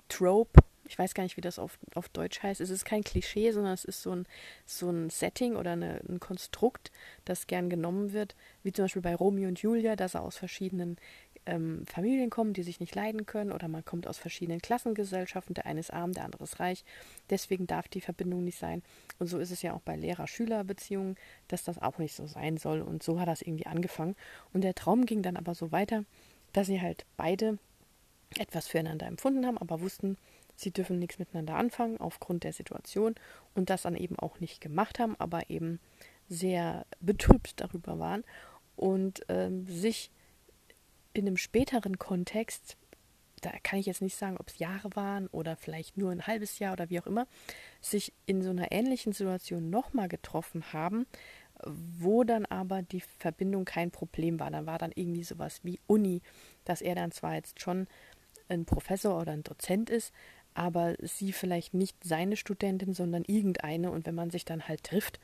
Trope, 0.09 0.61
ich 0.91 0.99
weiß 0.99 1.13
gar 1.13 1.23
nicht, 1.23 1.37
wie 1.37 1.41
das 1.41 1.57
auf, 1.57 1.79
auf 1.95 2.09
Deutsch 2.09 2.43
heißt. 2.43 2.59
Es 2.59 2.69
ist 2.69 2.83
kein 2.83 3.03
Klischee, 3.03 3.51
sondern 3.51 3.73
es 3.73 3.85
ist 3.85 4.01
so 4.01 4.11
ein, 4.11 4.25
so 4.65 4.89
ein 4.89 5.09
Setting 5.09 5.55
oder 5.55 5.71
eine, 5.71 6.01
ein 6.09 6.19
Konstrukt, 6.19 6.91
das 7.23 7.47
gern 7.47 7.69
genommen 7.69 8.11
wird, 8.11 8.35
wie 8.63 8.73
zum 8.73 8.85
Beispiel 8.85 9.01
bei 9.01 9.15
Romeo 9.15 9.47
und 9.47 9.61
Julia, 9.61 9.95
dass 9.95 10.15
er 10.15 10.23
aus 10.23 10.37
verschiedenen 10.37 10.97
ähm, 11.45 11.85
Familien 11.87 12.29
kommen, 12.29 12.53
die 12.53 12.63
sich 12.63 12.79
nicht 12.79 12.95
leiden 12.95 13.25
können, 13.25 13.51
oder 13.51 13.67
man 13.67 13.83
kommt 13.83 14.07
aus 14.07 14.17
verschiedenen 14.17 14.61
Klassengesellschaften, 14.61 15.53
der 15.53 15.65
eine 15.65 15.79
ist 15.79 15.91
arm, 15.91 16.13
der 16.13 16.25
andere 16.25 16.43
ist 16.43 16.59
reich. 16.59 16.83
Deswegen 17.29 17.67
darf 17.67 17.87
die 17.87 18.01
Verbindung 18.01 18.43
nicht 18.43 18.59
sein. 18.59 18.83
Und 19.19 19.27
so 19.27 19.39
ist 19.39 19.51
es 19.51 19.61
ja 19.61 19.73
auch 19.73 19.81
bei 19.81 19.95
Lehrer-Schüler-Beziehungen, 19.95 21.15
dass 21.47 21.63
das 21.63 21.81
auch 21.81 21.97
nicht 21.97 22.15
so 22.15 22.27
sein 22.27 22.57
soll. 22.57 22.81
Und 22.81 23.03
so 23.03 23.19
hat 23.19 23.27
das 23.27 23.41
irgendwie 23.41 23.65
angefangen. 23.65 24.15
Und 24.53 24.63
der 24.63 24.75
Traum 24.75 25.05
ging 25.05 25.21
dann 25.21 25.37
aber 25.37 25.55
so 25.55 25.71
weiter, 25.71 26.05
dass 26.53 26.67
sie 26.67 26.81
halt 26.81 27.05
beide 27.17 27.57
etwas 28.37 28.67
füreinander 28.67 29.07
empfunden 29.07 29.45
haben, 29.45 29.57
aber 29.57 29.81
wussten, 29.81 30.17
sie 30.55 30.71
dürfen 30.71 30.99
nichts 30.99 31.19
miteinander 31.19 31.55
anfangen 31.55 31.97
aufgrund 31.99 32.43
der 32.43 32.53
Situation 32.53 33.15
und 33.55 33.69
das 33.69 33.81
dann 33.81 33.95
eben 33.95 34.17
auch 34.17 34.39
nicht 34.39 34.61
gemacht 34.61 34.99
haben, 34.99 35.15
aber 35.19 35.49
eben 35.49 35.79
sehr 36.29 36.85
betrübt 37.01 37.59
darüber 37.59 37.99
waren 37.99 38.23
und 38.75 39.21
ähm, 39.27 39.67
sich 39.67 40.11
in 41.13 41.27
einem 41.27 41.37
späteren 41.37 41.97
Kontext, 41.97 42.77
da 43.41 43.51
kann 43.63 43.79
ich 43.79 43.87
jetzt 43.87 44.01
nicht 44.01 44.15
sagen, 44.15 44.37
ob 44.37 44.49
es 44.49 44.59
Jahre 44.59 44.95
waren 44.95 45.27
oder 45.27 45.55
vielleicht 45.55 45.97
nur 45.97 46.11
ein 46.11 46.27
halbes 46.27 46.59
Jahr 46.59 46.73
oder 46.73 46.89
wie 46.89 46.99
auch 46.99 47.07
immer, 47.07 47.27
sich 47.81 48.13
in 48.25 48.41
so 48.41 48.51
einer 48.51 48.71
ähnlichen 48.71 49.13
Situation 49.13 49.69
nochmal 49.69 50.07
getroffen 50.07 50.73
haben, 50.73 51.07
wo 51.65 52.23
dann 52.23 52.45
aber 52.45 52.81
die 52.81 53.01
Verbindung 53.01 53.65
kein 53.65 53.91
Problem 53.91 54.39
war. 54.39 54.51
Dann 54.51 54.65
war 54.65 54.77
dann 54.77 54.91
irgendwie 54.93 55.23
sowas 55.23 55.59
wie 55.63 55.79
Uni, 55.87 56.21
dass 56.65 56.81
er 56.81 56.95
dann 56.95 57.11
zwar 57.11 57.35
jetzt 57.35 57.59
schon 57.59 57.87
ein 58.47 58.65
Professor 58.65 59.19
oder 59.19 59.31
ein 59.31 59.43
Dozent 59.43 59.89
ist, 59.89 60.13
aber 60.53 60.95
sie 61.01 61.31
vielleicht 61.31 61.73
nicht 61.73 62.03
seine 62.03 62.35
Studentin, 62.35 62.93
sondern 62.93 63.23
irgendeine. 63.25 63.91
Und 63.91 64.05
wenn 64.05 64.15
man 64.15 64.29
sich 64.29 64.45
dann 64.45 64.67
halt 64.67 64.83
trifft, 64.83 65.19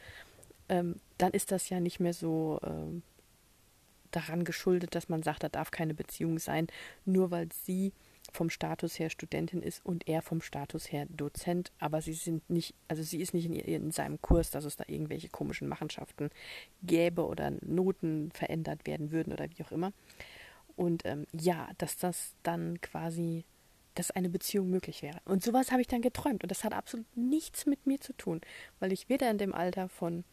ähm, 0.70 0.96
dann 1.18 1.32
ist 1.32 1.52
das 1.52 1.70
ja 1.70 1.80
nicht 1.80 2.00
mehr 2.00 2.14
so 2.14 2.60
ähm, 2.64 3.04
daran 4.12 4.44
geschuldet, 4.44 4.96
dass 4.96 5.10
man 5.10 5.24
sagt, 5.24 5.44
da 5.44 5.50
darf 5.50 5.72
keine 5.72 5.94
Beziehung 5.94 6.40
sein, 6.40 6.68
nur 7.06 7.32
weil 7.32 7.50
sie 7.52 7.94
vom 8.32 8.50
Status 8.50 9.00
her 9.00 9.10
Studentin 9.10 9.62
ist 9.62 9.86
und 9.86 10.08
er 10.08 10.22
vom 10.22 10.42
Status 10.42 10.92
her 10.92 11.06
Dozent, 11.10 11.72
aber 11.80 12.02
sie 12.02 12.14
sind 12.14 12.50
nicht, 12.50 12.76
also 12.88 13.04
sie 13.04 13.22
ist 13.22 13.34
nicht 13.34 13.46
in, 13.46 13.54
in 13.54 13.92
seinem 13.92 14.22
Kurs, 14.22 14.52
dass 14.52 14.66
es 14.66 14.76
da 14.76 14.84
irgendwelche 14.88 15.30
komischen 15.30 15.68
Machenschaften 15.68 16.30
gäbe 16.84 17.26
oder 17.26 17.52
Noten 17.62 18.32
verändert 18.32 18.86
werden 18.86 19.12
würden 19.12 19.34
oder 19.34 19.48
wie 19.50 19.64
auch 19.64 19.72
immer. 19.72 19.94
Und 20.76 21.06
ähm, 21.06 21.26
ja, 21.34 21.70
dass 21.78 21.98
das 21.98 22.36
dann 22.44 22.80
quasi, 22.82 23.46
dass 23.96 24.12
eine 24.12 24.30
Beziehung 24.30 24.70
möglich 24.70 25.02
wäre. 25.02 25.20
Und 25.26 25.44
sowas 25.44 25.72
habe 25.72 25.82
ich 25.82 25.88
dann 25.88 26.02
geträumt 26.02 26.44
und 26.44 26.52
das 26.52 26.64
hat 26.64 26.74
absolut 26.74 27.08
nichts 27.16 27.66
mit 27.66 27.88
mir 27.88 28.00
zu 28.00 28.14
tun, 28.14 28.42
weil 28.80 28.92
ich 28.92 29.10
weder 29.10 29.30
in 29.32 29.38
dem 29.38 29.56
Alter 29.56 29.90
von 29.90 30.24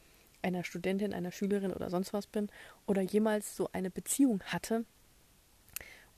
einer 0.44 0.64
Studentin, 0.64 1.12
einer 1.12 1.32
Schülerin 1.32 1.72
oder 1.72 1.90
sonst 1.90 2.12
was 2.12 2.26
bin 2.26 2.48
oder 2.86 3.02
jemals 3.02 3.56
so 3.56 3.68
eine 3.72 3.90
Beziehung 3.90 4.42
hatte 4.44 4.84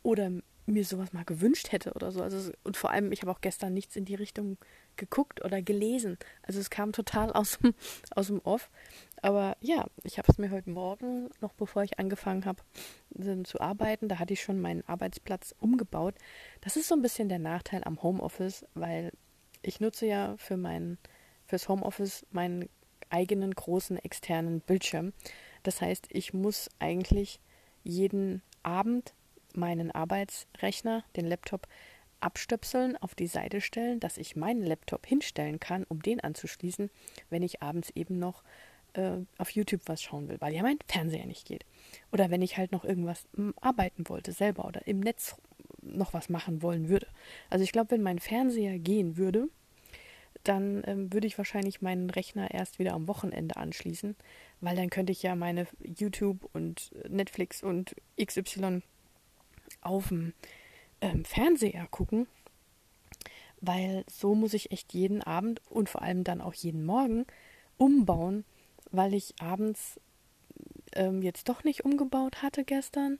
oder 0.02 0.30
mir 0.66 0.84
sowas 0.84 1.12
mal 1.12 1.24
gewünscht 1.24 1.70
hätte 1.70 1.92
oder 1.92 2.10
so. 2.10 2.22
Also 2.22 2.52
und 2.64 2.76
vor 2.76 2.90
allem, 2.90 3.12
ich 3.12 3.22
habe 3.22 3.30
auch 3.30 3.40
gestern 3.40 3.72
nichts 3.72 3.96
in 3.96 4.04
die 4.04 4.16
Richtung 4.16 4.58
geguckt 4.96 5.44
oder 5.44 5.62
gelesen. 5.62 6.18
Also 6.42 6.58
es 6.58 6.70
kam 6.70 6.92
total 6.92 7.32
aus 7.32 7.58
dem, 7.58 7.74
aus 8.10 8.26
dem 8.26 8.40
Off. 8.40 8.70
Aber 9.22 9.56
ja, 9.60 9.86
ich 10.02 10.18
habe 10.18 10.30
es 10.30 10.38
mir 10.38 10.50
heute 10.50 10.70
Morgen, 10.70 11.30
noch 11.40 11.52
bevor 11.54 11.84
ich 11.84 11.98
angefangen 11.98 12.44
habe 12.44 12.62
zu 13.44 13.60
arbeiten, 13.60 14.08
da 14.08 14.18
hatte 14.18 14.34
ich 14.34 14.42
schon 14.42 14.60
meinen 14.60 14.86
Arbeitsplatz 14.86 15.54
umgebaut. 15.58 16.16
Das 16.60 16.76
ist 16.76 16.88
so 16.88 16.94
ein 16.94 17.02
bisschen 17.02 17.28
der 17.28 17.38
Nachteil 17.38 17.82
am 17.84 18.02
Homeoffice, 18.02 18.66
weil 18.74 19.12
ich 19.62 19.80
nutze 19.80 20.06
ja 20.06 20.36
für 20.36 20.56
mein 20.56 20.98
fürs 21.46 21.68
Homeoffice 21.68 22.26
meinen 22.30 22.68
eigenen 23.10 23.54
großen 23.54 23.98
externen 23.98 24.60
Bildschirm. 24.60 25.12
Das 25.62 25.80
heißt, 25.80 26.08
ich 26.10 26.32
muss 26.32 26.68
eigentlich 26.78 27.40
jeden 27.84 28.42
Abend 28.62 29.14
meinen 29.54 29.90
Arbeitsrechner, 29.90 31.04
den 31.16 31.26
Laptop, 31.26 31.66
abstöpseln, 32.20 32.96
auf 32.96 33.14
die 33.14 33.26
Seite 33.26 33.60
stellen, 33.60 34.00
dass 34.00 34.16
ich 34.16 34.36
meinen 34.36 34.62
Laptop 34.62 35.06
hinstellen 35.06 35.60
kann, 35.60 35.84
um 35.84 36.02
den 36.02 36.20
anzuschließen, 36.20 36.90
wenn 37.30 37.42
ich 37.42 37.62
abends 37.62 37.90
eben 37.90 38.18
noch 38.18 38.42
äh, 38.94 39.18
auf 39.38 39.50
YouTube 39.50 39.82
was 39.86 40.02
schauen 40.02 40.28
will, 40.28 40.40
weil 40.40 40.54
ja 40.54 40.62
mein 40.62 40.78
Fernseher 40.88 41.26
nicht 41.26 41.46
geht. 41.46 41.64
Oder 42.12 42.30
wenn 42.30 42.42
ich 42.42 42.56
halt 42.56 42.72
noch 42.72 42.84
irgendwas 42.84 43.26
hm, 43.34 43.54
arbeiten 43.60 44.08
wollte 44.08 44.32
selber 44.32 44.64
oder 44.64 44.86
im 44.86 45.00
Netz 45.00 45.36
noch 45.82 46.14
was 46.14 46.28
machen 46.28 46.62
wollen 46.62 46.88
würde. 46.88 47.06
Also 47.50 47.62
ich 47.62 47.72
glaube, 47.72 47.92
wenn 47.92 48.02
mein 48.02 48.18
Fernseher 48.18 48.78
gehen 48.78 49.16
würde, 49.16 49.48
dann 50.48 50.82
ähm, 50.86 51.12
würde 51.12 51.26
ich 51.26 51.38
wahrscheinlich 51.38 51.82
meinen 51.82 52.10
Rechner 52.10 52.50
erst 52.52 52.78
wieder 52.78 52.94
am 52.94 53.08
Wochenende 53.08 53.56
anschließen, 53.56 54.16
weil 54.60 54.76
dann 54.76 54.90
könnte 54.90 55.12
ich 55.12 55.22
ja 55.22 55.34
meine 55.34 55.66
YouTube 55.82 56.48
und 56.52 56.92
Netflix 57.08 57.62
und 57.62 57.96
XY 58.22 58.82
auf 59.80 60.08
dem 60.08 60.32
ähm, 61.00 61.24
Fernseher 61.24 61.86
gucken, 61.90 62.26
weil 63.60 64.04
so 64.10 64.34
muss 64.34 64.54
ich 64.54 64.70
echt 64.72 64.92
jeden 64.94 65.22
Abend 65.22 65.60
und 65.70 65.88
vor 65.88 66.02
allem 66.02 66.24
dann 66.24 66.40
auch 66.40 66.54
jeden 66.54 66.84
Morgen 66.84 67.26
umbauen, 67.78 68.44
weil 68.90 69.14
ich 69.14 69.34
abends 69.40 70.00
ähm, 70.94 71.22
jetzt 71.22 71.48
doch 71.48 71.64
nicht 71.64 71.84
umgebaut 71.84 72.42
hatte 72.42 72.64
gestern 72.64 73.18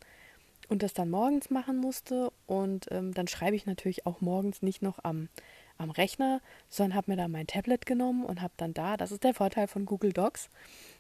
und 0.69 0.83
das 0.83 0.95
dann 0.95 1.11
morgens 1.11 1.51
machen 1.51 1.77
musste. 1.79 2.33
Und 2.47 2.87
ähm, 2.91 3.15
dann 3.15 3.29
schreibe 3.29 3.57
ich 3.57 3.67
natürlich 3.67 4.07
auch 4.07 4.21
morgens 4.21 4.63
nicht 4.63 4.83
noch 4.83 4.99
am 5.03 5.29
am 5.79 5.91
Rechner, 5.91 6.41
sondern 6.69 6.97
habe 6.97 7.11
mir 7.11 7.17
da 7.17 7.29
mein 7.29 7.47
Tablet 7.47 7.87
genommen 7.87 8.25
und 8.25 8.41
habe 8.43 8.55
dann 8.57 8.75
da, 8.75 8.97
das 8.97 9.13
ist 9.13 9.25
der 9.25 9.35
Vorteil 9.35 9.69
von 9.69 9.87
Google 9.87 10.13
Docs, 10.13 10.49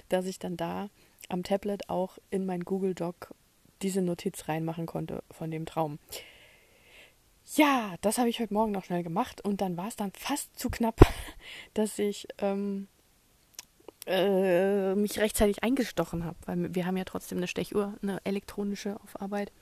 dass 0.09 0.26
ich 0.26 0.38
dann 0.38 0.56
da 0.56 0.88
am 1.28 1.42
Tablet 1.42 1.88
auch 1.88 2.18
in 2.30 2.47
mein 2.47 2.64
Google 2.64 2.95
Doc 2.95 3.35
diese 3.83 4.02
Notiz 4.02 4.49
reinmachen 4.49 4.87
konnte 4.87 5.23
von 5.30 5.50
dem 5.50 5.66
Traum. 5.66 5.99
Ja, 7.54 7.95
das 8.00 8.18
habe 8.18 8.28
ich 8.28 8.40
heute 8.40 8.54
Morgen 8.54 8.73
noch 8.73 8.85
schnell 8.85 9.02
gemacht 9.02 9.40
und 9.40 9.61
dann 9.61 9.76
war 9.76 9.88
es 9.88 9.97
dann 9.97 10.12
fast 10.12 10.59
zu 10.59 10.68
knapp, 10.68 11.00
dass 11.75 11.99
ich 11.99 12.26
ähm, 12.38 12.88
äh, 14.06 14.95
mich 14.95 15.18
rechtzeitig 15.18 15.62
eingestochen 15.62 16.25
habe, 16.25 16.37
weil 16.47 16.75
wir 16.75 16.87
haben 16.87 16.97
ja 16.97 17.04
trotzdem 17.04 17.38
eine 17.38 17.49
Stechuhr, 17.49 17.95
eine 18.02 18.21
elektronische 18.25 18.97
auf 19.02 19.21
Arbeit. 19.21 19.52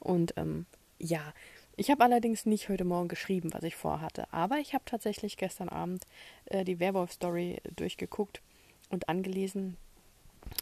Und 0.00 0.34
ähm, 0.36 0.66
ja, 0.98 1.32
ich 1.78 1.92
habe 1.92 2.02
allerdings 2.02 2.44
nicht 2.44 2.68
heute 2.68 2.84
Morgen 2.84 3.06
geschrieben, 3.06 3.54
was 3.54 3.62
ich 3.62 3.76
vorhatte, 3.76 4.26
aber 4.32 4.58
ich 4.58 4.74
habe 4.74 4.84
tatsächlich 4.84 5.36
gestern 5.36 5.68
Abend 5.68 6.04
äh, 6.46 6.64
die 6.64 6.80
Werwolf-Story 6.80 7.60
durchgeguckt 7.76 8.42
und 8.90 9.08
angelesen. 9.08 9.76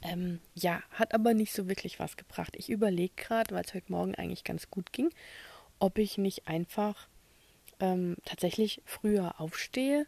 Ähm, 0.03 0.41
ja, 0.55 0.83
hat 0.91 1.15
aber 1.15 1.33
nicht 1.33 1.55
so 1.55 1.69
wirklich 1.69 1.99
was 1.99 2.19
gebracht. 2.19 2.55
Ich 2.57 2.69
überlege 2.69 3.15
gerade, 3.17 3.55
weil 3.55 3.65
es 3.65 3.73
heute 3.73 3.91
Morgen 3.91 4.15
eigentlich 4.15 4.45
ganz 4.45 4.71
gut 4.71 4.93
ging, 4.93 5.09
ob 5.79 5.97
ich 5.97 6.19
nicht 6.19 6.49
einfach 6.49 7.09
ähm, 7.81 8.17
tatsächlich 8.27 8.83
früher 8.85 9.41
aufstehe, 9.41 10.07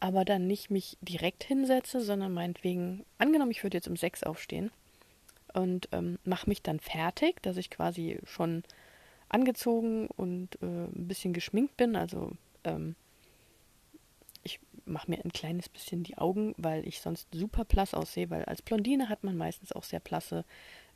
aber 0.00 0.26
dann 0.26 0.46
nicht 0.46 0.70
mich 0.70 0.98
direkt 1.00 1.44
hinsetze, 1.44 2.02
sondern 2.02 2.32
meinetwegen, 2.34 3.06
angenommen, 3.16 3.52
ich 3.52 3.62
würde 3.62 3.78
jetzt 3.78 3.88
um 3.88 3.96
sechs 3.96 4.22
aufstehen 4.22 4.70
und 5.54 5.88
ähm, 5.92 6.18
mache 6.24 6.48
mich 6.48 6.60
dann 6.60 6.78
fertig, 6.78 7.40
dass 7.42 7.56
ich 7.56 7.70
quasi 7.70 8.18
schon 8.24 8.64
angezogen 9.32 10.06
und 10.08 10.60
äh, 10.62 10.66
ein 10.66 11.08
bisschen 11.08 11.32
geschminkt 11.32 11.76
bin. 11.76 11.96
Also 11.96 12.32
ähm, 12.64 12.94
ich 14.42 14.60
mache 14.84 15.10
mir 15.10 15.24
ein 15.24 15.32
kleines 15.32 15.68
bisschen 15.68 16.02
die 16.02 16.18
Augen, 16.18 16.54
weil 16.56 16.86
ich 16.86 17.00
sonst 17.00 17.28
super 17.32 17.64
blass 17.64 17.94
aussehe, 17.94 18.30
weil 18.30 18.44
als 18.44 18.62
Blondine 18.62 19.08
hat 19.08 19.24
man 19.24 19.36
meistens 19.36 19.72
auch 19.72 19.84
sehr 19.84 20.00
blasse 20.00 20.44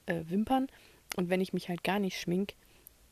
äh, 0.06 0.22
Wimpern. 0.28 0.68
Und 1.16 1.30
wenn 1.30 1.40
ich 1.40 1.52
mich 1.52 1.68
halt 1.68 1.84
gar 1.84 1.98
nicht 1.98 2.20
schmink, 2.20 2.54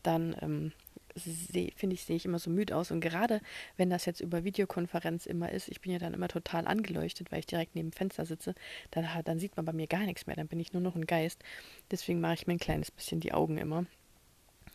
dann 0.02 0.36
ähm, 0.40 0.72
finde 1.16 1.94
ich, 1.94 2.02
sehe 2.02 2.16
ich 2.16 2.24
immer 2.24 2.38
so 2.38 2.50
müde 2.50 2.76
aus. 2.76 2.90
Und 2.90 3.00
gerade 3.00 3.40
wenn 3.76 3.90
das 3.90 4.04
jetzt 4.04 4.20
über 4.20 4.44
Videokonferenz 4.44 5.26
immer 5.26 5.50
ist, 5.50 5.68
ich 5.68 5.80
bin 5.80 5.92
ja 5.92 5.98
dann 5.98 6.14
immer 6.14 6.28
total 6.28 6.66
angeleuchtet, 6.66 7.30
weil 7.30 7.38
ich 7.38 7.46
direkt 7.46 7.74
neben 7.74 7.90
dem 7.90 7.96
Fenster 7.96 8.26
sitze, 8.26 8.54
dann, 8.90 9.06
dann 9.24 9.38
sieht 9.38 9.56
man 9.56 9.64
bei 9.64 9.72
mir 9.72 9.86
gar 9.86 10.04
nichts 10.04 10.26
mehr. 10.26 10.36
Dann 10.36 10.48
bin 10.48 10.60
ich 10.60 10.72
nur 10.72 10.82
noch 10.82 10.96
ein 10.96 11.06
Geist. 11.06 11.42
Deswegen 11.90 12.20
mache 12.20 12.34
ich 12.34 12.46
mir 12.46 12.54
ein 12.54 12.58
kleines 12.58 12.90
bisschen 12.90 13.20
die 13.20 13.32
Augen 13.32 13.58
immer. 13.58 13.86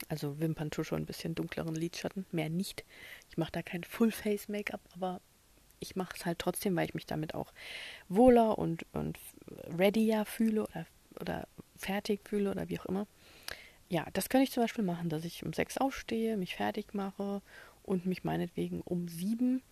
Also 0.07 0.39
Wimperntusche 0.39 0.95
und 0.95 1.01
ein 1.01 1.05
bisschen 1.05 1.35
dunkleren 1.35 1.75
Lidschatten. 1.75 2.25
Mehr 2.31 2.49
nicht. 2.49 2.85
Ich 3.29 3.37
mache 3.37 3.51
da 3.51 3.61
kein 3.61 3.83
Full-Face-Make-up, 3.83 4.81
aber 4.95 5.21
ich 5.79 5.95
mache 5.95 6.15
es 6.15 6.25
halt 6.25 6.39
trotzdem, 6.39 6.75
weil 6.75 6.85
ich 6.85 6.93
mich 6.93 7.05
damit 7.05 7.33
auch 7.33 7.53
wohler 8.07 8.57
und, 8.57 8.85
und 8.93 9.17
readier 9.77 10.25
fühle 10.25 10.63
oder, 10.63 10.85
oder 11.19 11.47
fertig 11.77 12.21
fühle 12.27 12.51
oder 12.51 12.69
wie 12.69 12.79
auch 12.79 12.85
immer. 12.85 13.07
Ja, 13.89 14.05
das 14.13 14.29
könnte 14.29 14.43
ich 14.43 14.51
zum 14.51 14.63
Beispiel 14.63 14.83
machen, 14.83 15.09
dass 15.09 15.25
ich 15.25 15.43
um 15.43 15.53
sechs 15.53 15.77
aufstehe, 15.77 16.37
mich 16.37 16.55
fertig 16.55 16.93
mache 16.93 17.41
und 17.83 18.05
mich 18.05 18.23
meinetwegen 18.23 18.81
um 18.81 19.07
sieben 19.07 19.63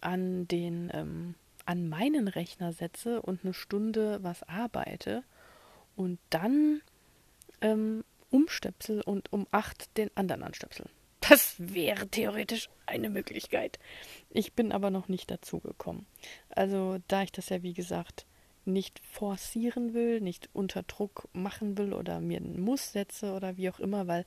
an 0.00 0.46
den 0.48 0.90
ähm, 0.92 1.34
an 1.64 1.88
meinen 1.88 2.28
Rechner 2.28 2.72
setze 2.72 3.20
und 3.20 3.44
eine 3.44 3.52
Stunde 3.52 4.22
was 4.22 4.42
arbeite 4.44 5.22
und 5.96 6.18
dann 6.30 6.80
ähm, 7.60 8.04
umstöpsel 8.30 9.00
und 9.02 9.32
um 9.32 9.46
acht 9.50 9.96
den 9.96 10.10
anderen 10.16 10.42
anstöpsel. 10.42 10.86
Das 11.20 11.56
wäre 11.58 12.08
theoretisch 12.08 12.68
eine 12.86 13.10
Möglichkeit. 13.10 13.78
Ich 14.30 14.52
bin 14.52 14.72
aber 14.72 14.90
noch 14.90 15.08
nicht 15.08 15.30
dazu 15.30 15.60
gekommen. 15.60 16.06
Also, 16.50 16.98
da 17.08 17.22
ich 17.22 17.32
das 17.32 17.48
ja 17.48 17.62
wie 17.62 17.74
gesagt 17.74 18.26
nicht 18.64 19.00
forcieren 19.00 19.94
will, 19.94 20.20
nicht 20.20 20.48
unter 20.52 20.82
Druck 20.82 21.28
machen 21.32 21.78
will 21.78 21.92
oder 21.92 22.20
mir 22.20 22.38
einen 22.38 22.60
Muss 22.60 22.92
setze 22.92 23.32
oder 23.32 23.56
wie 23.56 23.70
auch 23.70 23.80
immer, 23.80 24.06
weil 24.06 24.24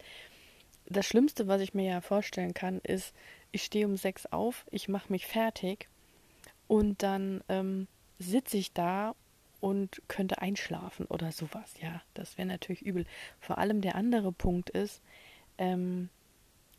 das 0.88 1.06
Schlimmste, 1.06 1.48
was 1.48 1.62
ich 1.62 1.74
mir 1.74 1.86
ja 1.86 2.02
vorstellen 2.02 2.54
kann, 2.54 2.80
ist, 2.80 3.14
ich 3.52 3.64
stehe 3.64 3.86
um 3.86 3.98
sechs 3.98 4.26
auf, 4.26 4.66
ich 4.72 4.90
mache 4.90 5.12
mich 5.12 5.28
fertig 5.28 5.90
und 6.68 7.04
dann 7.04 7.44
ähm, 7.50 7.88
sitze 8.18 8.58
ich 8.58 8.74
da 8.74 9.16
und 9.62 10.02
könnte 10.08 10.42
einschlafen 10.42 11.06
oder 11.06 11.32
sowas. 11.32 11.76
Ja, 11.82 12.02
das 12.14 12.38
wäre 12.38 12.48
natürlich 12.48 12.82
übel. 12.82 13.06
Vor 13.40 13.58
allem 13.58 13.82
der 13.82 13.96
andere 13.96 14.32
Punkt 14.32 14.70
ist, 14.72 15.02
ähm, 15.58 16.10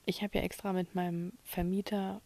ich 0.05 0.23
habe 0.23 0.37
ja 0.37 0.45
extra 0.45 0.73
mit 0.73 0.95
meinem 0.95 1.33
Vermieter 1.45 2.21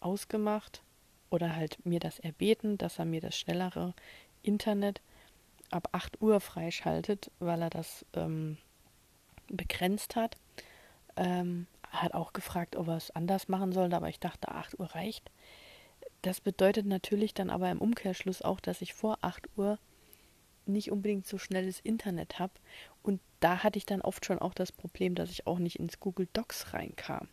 ausgemacht 0.00 0.82
oder 1.30 1.54
halt 1.54 1.84
mir 1.84 2.00
das 2.00 2.18
erbeten, 2.18 2.78
dass 2.78 2.98
er 2.98 3.04
mir 3.04 3.20
das 3.20 3.38
schnellere 3.38 3.94
Internet 4.42 5.02
ab 5.70 5.90
8 5.92 6.22
Uhr 6.22 6.40
freischaltet, 6.40 7.30
weil 7.38 7.60
er 7.60 7.70
das 7.70 8.06
ähm, 8.14 8.56
begrenzt 9.48 10.16
hat. 10.16 10.36
Ähm, 11.16 11.66
hat 11.90 12.14
auch 12.14 12.32
gefragt, 12.32 12.76
ob 12.76 12.88
er 12.88 12.96
es 12.96 13.10
anders 13.10 13.48
machen 13.48 13.72
soll, 13.72 13.92
aber 13.92 14.08
ich 14.08 14.20
dachte, 14.20 14.48
8 14.48 14.78
Uhr 14.78 14.86
reicht. 14.94 15.30
Das 16.22 16.40
bedeutet 16.40 16.86
natürlich 16.86 17.34
dann 17.34 17.50
aber 17.50 17.70
im 17.70 17.80
Umkehrschluss 17.80 18.42
auch, 18.42 18.60
dass 18.60 18.82
ich 18.82 18.94
vor 18.94 19.18
8 19.20 19.48
Uhr 19.56 19.78
nicht 20.68 20.90
unbedingt 20.90 21.26
so 21.26 21.38
schnelles 21.38 21.80
Internet 21.80 22.38
habe. 22.38 22.52
Und 23.02 23.20
da 23.40 23.62
hatte 23.62 23.78
ich 23.78 23.86
dann 23.86 24.02
oft 24.02 24.24
schon 24.24 24.38
auch 24.38 24.54
das 24.54 24.72
Problem, 24.72 25.14
dass 25.14 25.30
ich 25.30 25.46
auch 25.46 25.58
nicht 25.58 25.78
ins 25.78 26.00
Google 26.00 26.28
Docs 26.32 26.72
reinkam. 26.74 27.28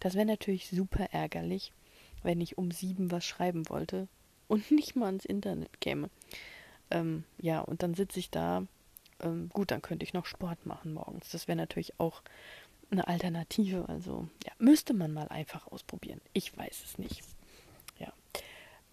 Das 0.00 0.14
wäre 0.14 0.26
natürlich 0.26 0.68
super 0.68 1.08
ärgerlich, 1.12 1.72
wenn 2.22 2.40
ich 2.40 2.58
um 2.58 2.70
sieben 2.70 3.10
was 3.10 3.24
schreiben 3.24 3.68
wollte 3.68 4.08
und 4.48 4.70
nicht 4.70 4.96
mal 4.96 5.12
ins 5.12 5.24
Internet 5.24 5.80
käme. 5.80 6.10
Ähm, 6.90 7.24
ja, 7.38 7.60
und 7.60 7.82
dann 7.82 7.94
sitze 7.94 8.18
ich 8.18 8.30
da. 8.30 8.66
Ähm, 9.20 9.48
gut, 9.52 9.70
dann 9.70 9.82
könnte 9.82 10.04
ich 10.04 10.12
noch 10.12 10.26
Sport 10.26 10.66
machen 10.66 10.92
morgens. 10.92 11.30
Das 11.30 11.48
wäre 11.48 11.56
natürlich 11.56 11.98
auch 11.98 12.22
eine 12.90 13.08
Alternative. 13.08 13.88
Also, 13.88 14.28
ja, 14.44 14.52
müsste 14.58 14.94
man 14.94 15.12
mal 15.12 15.28
einfach 15.28 15.66
ausprobieren. 15.68 16.20
Ich 16.32 16.56
weiß 16.56 16.82
es 16.84 16.98
nicht. 16.98 17.22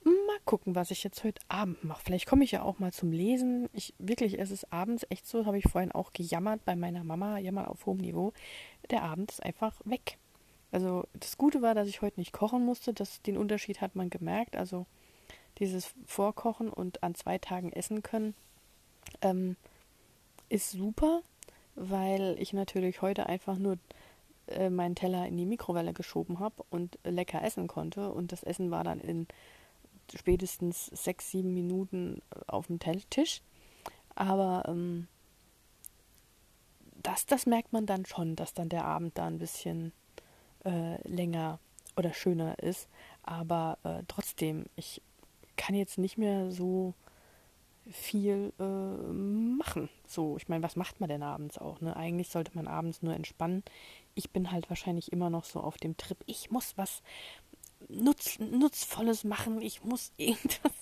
Mal 0.04 0.40
gucken, 0.46 0.76
was 0.76 0.92
ich 0.92 1.04
jetzt 1.04 1.24
heute 1.24 1.42
Abend 1.50 1.84
mache. 1.84 2.02
Vielleicht 2.04 2.26
komme 2.26 2.44
ich 2.44 2.52
ja 2.52 2.62
auch 2.62 2.80
mal 2.80 2.94
zum 2.94 3.12
Lesen. 3.12 3.70
Ich 3.74 3.94
wirklich, 4.00 4.40
es 4.40 4.52
ist 4.52 4.72
abends 4.72 5.06
echt 5.10 5.28
so, 5.28 5.46
habe 5.46 5.58
ich 5.58 5.66
vorhin 5.70 5.92
auch 5.92 6.14
gejammert 6.14 6.64
bei 6.66 6.76
meiner 6.76 7.04
Mama, 7.04 7.38
jammern 7.38 7.66
auf 7.66 7.86
hohem 7.86 7.98
Niveau. 7.98 8.34
Der 8.90 9.04
Abend 9.04 9.32
ist 9.32 9.44
einfach 9.44 9.80
weg. 9.86 10.18
Also 10.72 11.06
das 11.14 11.38
Gute 11.38 11.62
war, 11.62 11.76
dass 11.76 11.88
ich 11.88 12.02
heute 12.02 12.20
nicht 12.20 12.32
kochen 12.32 12.64
musste. 12.64 12.94
Das, 12.94 13.22
den 13.22 13.38
Unterschied 13.38 13.82
hat 13.82 13.96
man 13.96 14.10
gemerkt. 14.10 14.56
Also 14.56 14.86
dieses 15.58 15.94
Vorkochen 16.06 16.70
und 16.70 17.04
an 17.04 17.16
zwei 17.16 17.38
Tagen 17.38 17.74
essen 17.74 18.04
können 18.04 18.36
ähm, 19.22 19.56
ist 20.48 20.72
super, 20.72 21.22
weil 21.76 22.36
ich 22.40 22.54
natürlich 22.54 23.02
heute 23.02 23.26
einfach 23.26 23.58
nur 23.58 23.78
äh, 24.48 24.70
meinen 24.70 24.96
Teller 24.96 25.28
in 25.28 25.38
die 25.38 25.46
Mikrowelle 25.46 25.94
geschoben 25.94 26.40
habe 26.40 26.64
und 26.70 26.98
lecker 27.04 27.44
essen 27.44 27.68
konnte. 27.68 28.12
Und 28.12 28.32
das 28.32 28.44
Essen 28.44 28.72
war 28.72 28.84
dann 28.84 29.00
in 29.00 29.28
spätestens 30.18 30.88
sechs, 30.88 31.32
sieben 31.32 31.54
Minuten 31.54 32.22
auf 32.48 32.68
dem 32.68 32.80
Tisch. 32.80 33.42
Aber 34.16 34.64
ähm, 34.68 35.08
das, 37.02 37.26
das 37.26 37.46
merkt 37.46 37.74
man 37.74 37.86
dann 37.86 38.06
schon, 38.06 38.36
dass 38.36 38.54
dann 38.54 38.70
der 38.70 38.86
Abend 38.86 39.18
da 39.18 39.28
ein 39.28 39.40
bisschen 39.40 39.94
äh, 40.66 41.02
länger 41.08 41.60
oder 41.96 42.14
schöner 42.14 42.60
ist. 42.60 42.88
Aber 43.24 43.78
äh, 43.84 44.04
trotzdem, 44.08 44.66
ich 44.76 45.02
kann 45.56 45.76
jetzt 45.76 45.98
nicht 45.98 46.18
mehr 46.18 46.52
so 46.52 46.94
viel 47.92 48.54
äh, 48.60 48.64
machen. 48.64 49.90
So, 50.08 50.38
ich 50.38 50.48
meine, 50.48 50.64
was 50.64 50.76
macht 50.76 51.00
man 51.00 51.10
denn 51.10 51.24
abends 51.24 51.58
auch? 51.58 51.82
Ne? 51.82 51.96
Eigentlich 51.96 52.30
sollte 52.30 52.52
man 52.56 52.68
abends 52.68 53.02
nur 53.02 53.14
entspannen. 53.14 53.64
Ich 54.16 54.30
bin 54.32 54.52
halt 54.52 54.70
wahrscheinlich 54.70 55.12
immer 55.12 55.30
noch 55.30 55.44
so 55.44 55.60
auf 55.60 55.78
dem 55.78 55.98
Trip. 55.98 56.18
Ich 56.26 56.52
muss 56.52 56.78
was 56.78 57.02
Nutz, 57.88 58.40
Nutzvolles 58.40 59.24
machen. 59.24 59.62
Ich 59.62 59.84
muss 59.84 60.12
irgendwas. 60.18 60.74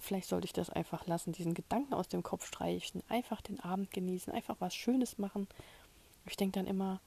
Vielleicht 0.00 0.28
sollte 0.28 0.46
ich 0.46 0.52
das 0.52 0.70
einfach 0.70 1.06
lassen, 1.06 1.32
diesen 1.32 1.54
Gedanken 1.54 1.94
aus 1.94 2.08
dem 2.08 2.22
Kopf 2.22 2.46
streichen. 2.46 3.02
Einfach 3.08 3.40
den 3.40 3.60
Abend 3.60 3.90
genießen, 3.92 4.32
einfach 4.32 4.56
was 4.58 4.74
Schönes 4.74 5.18
machen. 5.18 5.46
Ich 6.26 6.36
denke 6.36 6.58
dann 6.58 6.66
immer, 6.66 7.00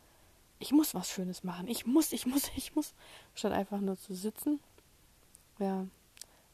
ich 0.59 0.71
muss 0.71 0.93
was 0.93 1.09
Schönes 1.09 1.43
machen. 1.43 1.67
Ich 1.67 1.85
muss, 1.85 2.13
ich 2.13 2.25
muss, 2.25 2.51
ich 2.55 2.75
muss. 2.75 2.93
Statt 3.33 3.51
einfach 3.51 3.79
nur 3.79 3.97
zu 3.97 4.13
sitzen. 4.13 4.59
Ja. 5.59 5.87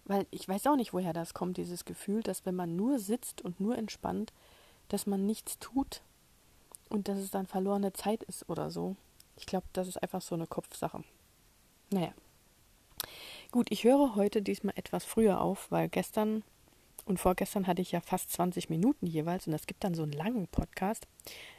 Weil 0.06 0.26
ich 0.32 0.48
weiß 0.48 0.68
auch 0.68 0.76
nicht, 0.76 0.94
woher 0.94 1.14
das 1.14 1.34
kommt, 1.34 1.58
dieses 1.58 1.86
Gefühl, 1.86 2.24
dass 2.24 2.46
wenn 2.46 2.56
man 2.56 2.76
nur 2.76 3.00
sitzt 3.00 3.42
und 3.42 3.60
nur 3.60 3.78
entspannt, 3.78 4.34
dass 4.88 5.06
man 5.06 5.26
nichts 5.26 5.60
tut 5.60 6.02
und 6.90 7.08
dass 7.08 7.20
es 7.20 7.32
dann 7.32 7.46
verlorene 7.46 7.94
Zeit 7.94 8.24
ist 8.24 8.50
oder 8.50 8.72
so. 8.72 8.96
Ich 9.38 9.46
glaube, 9.46 9.68
das 9.74 9.88
ist 9.88 10.02
einfach 10.02 10.22
so 10.22 10.36
eine 10.36 10.48
Kopfsache. 10.48 11.04
Naja. 11.92 12.14
Gut, 13.52 13.68
ich 13.70 13.84
höre 13.84 14.16
heute 14.16 14.42
diesmal 14.42 14.76
etwas 14.78 15.04
früher 15.04 15.42
auf, 15.42 15.70
weil 15.72 15.90
gestern 15.90 16.44
und 17.04 17.20
vorgestern 17.20 17.68
hatte 17.68 17.82
ich 17.82 17.92
ja 17.92 18.00
fast 18.00 18.32
20 18.32 18.70
Minuten 18.70 19.06
jeweils 19.06 19.46
und 19.46 19.52
es 19.52 19.68
gibt 19.68 19.84
dann 19.84 19.94
so 19.94 20.04
einen 20.04 20.14
langen 20.14 20.48
Podcast. 20.48 21.06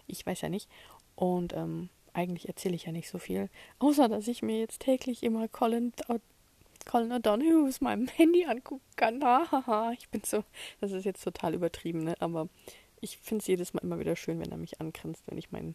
Ich 0.07 0.25
weiß 0.25 0.41
ja 0.41 0.49
nicht. 0.49 0.71
Und 1.17 1.53
ähm, 1.53 1.91
eigentlich 2.15 2.49
erzähle 2.49 2.77
ich 2.77 2.85
ja 2.85 2.93
nicht 2.93 3.11
so 3.11 3.19
viel, 3.19 3.51
außer 3.79 4.09
dass 4.09 4.27
ich 4.27 4.41
mir 4.41 4.59
jetzt 4.59 4.81
täglich 4.81 5.23
immer 5.23 5.49
Colin, 5.49 5.93
Colin 6.87 7.13
O'Donoghue 7.13 7.69
aus 7.69 7.83
meinem 7.83 8.09
Handy 8.09 8.47
angucken 8.47 8.81
kann. 8.97 9.23
Ich 9.99 10.09
bin 10.09 10.23
so, 10.25 10.45
das 10.81 10.93
ist 10.93 11.05
jetzt 11.05 11.23
total 11.23 11.53
übertrieben, 11.53 12.05
ne? 12.05 12.15
aber 12.21 12.49
ich 13.03 13.19
finde 13.19 13.43
es 13.43 13.49
jedes 13.49 13.75
Mal 13.75 13.83
immer 13.83 13.99
wieder 13.99 14.17
schön, 14.17 14.41
wenn 14.41 14.51
er 14.51 14.57
mich 14.57 14.81
angrinst, 14.81 15.25
wenn 15.27 15.37
ich 15.37 15.53
meinen 15.53 15.75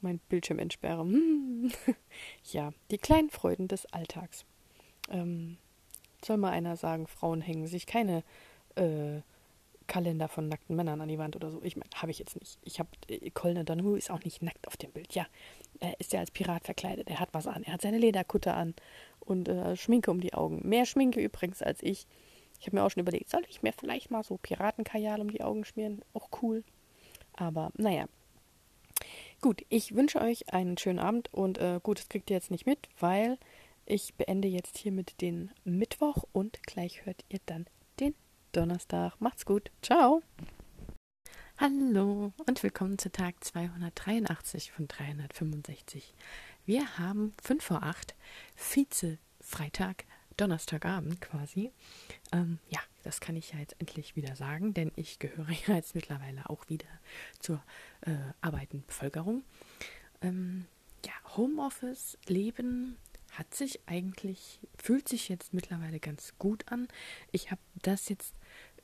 mein 0.00 0.18
Bildschirm 0.28 0.58
entsperre. 0.58 1.06
ja, 2.50 2.72
die 2.90 2.98
kleinen 2.98 3.30
Freuden 3.30 3.68
des 3.68 3.86
Alltags. 3.86 4.44
Ähm, 5.12 5.58
soll 6.24 6.36
mal 6.36 6.50
einer 6.50 6.76
sagen, 6.76 7.06
Frauen 7.06 7.40
hängen 7.40 7.66
sich 7.66 7.86
keine 7.86 8.24
äh, 8.76 9.20
Kalender 9.86 10.28
von 10.28 10.48
nackten 10.48 10.76
Männern 10.76 11.00
an 11.00 11.08
die 11.08 11.18
Wand 11.18 11.36
oder 11.36 11.50
so. 11.50 11.60
Ich 11.62 11.76
meine, 11.76 11.90
habe 11.96 12.10
ich 12.10 12.18
jetzt 12.18 12.38
nicht. 12.40 12.58
Ich 12.62 12.78
habe 12.78 12.88
äh, 13.08 13.30
Colin 13.30 13.58
O'Donoghue 13.58 13.96
ist 13.96 14.10
auch 14.10 14.22
nicht 14.24 14.42
nackt 14.42 14.66
auf 14.66 14.76
dem 14.76 14.90
Bild. 14.92 15.14
Ja, 15.14 15.26
er 15.80 15.98
ist 16.00 16.12
ja 16.12 16.20
als 16.20 16.30
Pirat 16.30 16.64
verkleidet. 16.64 17.10
Er 17.10 17.20
hat 17.20 17.28
was 17.32 17.46
an. 17.46 17.62
Er 17.64 17.74
hat 17.74 17.82
seine 17.82 17.98
Lederkutte 17.98 18.54
an 18.54 18.74
und 19.20 19.48
äh, 19.48 19.76
Schminke 19.76 20.10
um 20.10 20.20
die 20.20 20.34
Augen. 20.34 20.66
Mehr 20.66 20.86
Schminke 20.86 21.20
übrigens 21.20 21.62
als 21.62 21.82
ich. 21.82 22.06
Ich 22.60 22.66
habe 22.66 22.76
mir 22.76 22.84
auch 22.84 22.90
schon 22.90 23.00
überlegt, 23.00 23.28
soll 23.28 23.42
ich 23.48 23.62
mir 23.62 23.72
vielleicht 23.72 24.10
mal 24.10 24.22
so 24.22 24.36
Piratenkajal 24.36 25.20
um 25.20 25.30
die 25.30 25.42
Augen 25.42 25.64
schmieren? 25.64 26.02
Auch 26.14 26.28
cool. 26.42 26.62
Aber 27.34 27.72
naja. 27.76 28.06
Gut, 29.40 29.64
ich 29.68 29.96
wünsche 29.96 30.20
euch 30.20 30.52
einen 30.52 30.78
schönen 30.78 31.00
Abend 31.00 31.34
und 31.34 31.58
äh, 31.58 31.80
gut, 31.82 31.98
das 31.98 32.08
kriegt 32.08 32.30
ihr 32.30 32.36
jetzt 32.36 32.52
nicht 32.52 32.66
mit, 32.66 32.88
weil 33.00 33.38
ich 33.92 34.14
beende 34.14 34.48
jetzt 34.48 34.78
hiermit 34.78 35.20
den 35.20 35.50
Mittwoch 35.64 36.24
und 36.32 36.62
gleich 36.62 37.04
hört 37.04 37.26
ihr 37.28 37.40
dann 37.44 37.66
den 38.00 38.14
Donnerstag. 38.52 39.20
Macht's 39.20 39.44
gut. 39.44 39.70
Ciao. 39.82 40.22
Hallo 41.58 42.32
und 42.46 42.62
willkommen 42.62 42.96
zu 42.96 43.12
Tag 43.12 43.44
283 43.44 44.72
von 44.72 44.88
365. 44.88 46.14
Wir 46.64 46.96
haben 46.96 47.34
5 47.42 47.62
vor 47.62 47.82
8, 47.82 48.14
Vize-Freitag, 48.56 50.06
Donnerstagabend 50.38 51.20
quasi. 51.20 51.70
Ähm, 52.32 52.60
ja, 52.70 52.80
das 53.02 53.20
kann 53.20 53.36
ich 53.36 53.52
ja 53.52 53.58
jetzt 53.58 53.76
endlich 53.78 54.16
wieder 54.16 54.36
sagen, 54.36 54.72
denn 54.72 54.90
ich 54.96 55.18
gehöre 55.18 55.50
ja 55.66 55.74
jetzt 55.74 55.94
mittlerweile 55.94 56.48
auch 56.48 56.66
wieder 56.70 56.88
zur 57.40 57.62
äh, 58.06 58.14
arbeitenden 58.40 58.86
Bevölkerung. 58.86 59.44
Ähm, 60.22 60.64
ja, 61.04 61.12
Homeoffice, 61.36 62.16
Leben 62.26 62.96
hat 63.32 63.54
sich 63.54 63.80
eigentlich, 63.86 64.60
fühlt 64.76 65.08
sich 65.08 65.28
jetzt 65.28 65.54
mittlerweile 65.54 66.00
ganz 66.00 66.34
gut 66.38 66.70
an. 66.70 66.86
Ich 67.30 67.50
habe 67.50 67.60
das 67.82 68.08
jetzt 68.08 68.34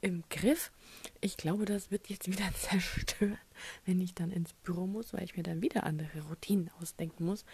im 0.01 0.25
Griff. 0.31 0.73
Ich 1.21 1.37
glaube, 1.37 1.65
das 1.65 1.91
wird 1.91 2.09
jetzt 2.09 2.27
wieder 2.33 2.53
zerstört, 2.55 3.39
wenn 3.85 4.01
ich 4.01 4.15
dann 4.15 4.31
ins 4.31 4.53
Büro 4.53 4.87
muss, 4.87 5.13
weil 5.13 5.25
ich 5.25 5.37
mir 5.37 5.43
dann 5.43 5.63
wieder 5.63 5.85
andere 5.85 6.23
Routinen 6.29 6.71
ausdenken 6.81 7.25
muss. 7.25 7.45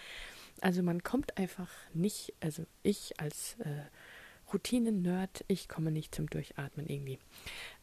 Also 0.60 0.82
man 0.82 1.02
kommt 1.02 1.36
einfach 1.36 1.70
nicht, 1.92 2.32
also 2.40 2.64
ich 2.82 3.18
als 3.20 3.56
äh, 3.58 3.82
Routinen-Nerd, 4.52 5.44
ich 5.48 5.68
komme 5.68 5.90
nicht 5.90 6.14
zum 6.14 6.30
Durchatmen 6.30 6.86
irgendwie. 6.86 7.18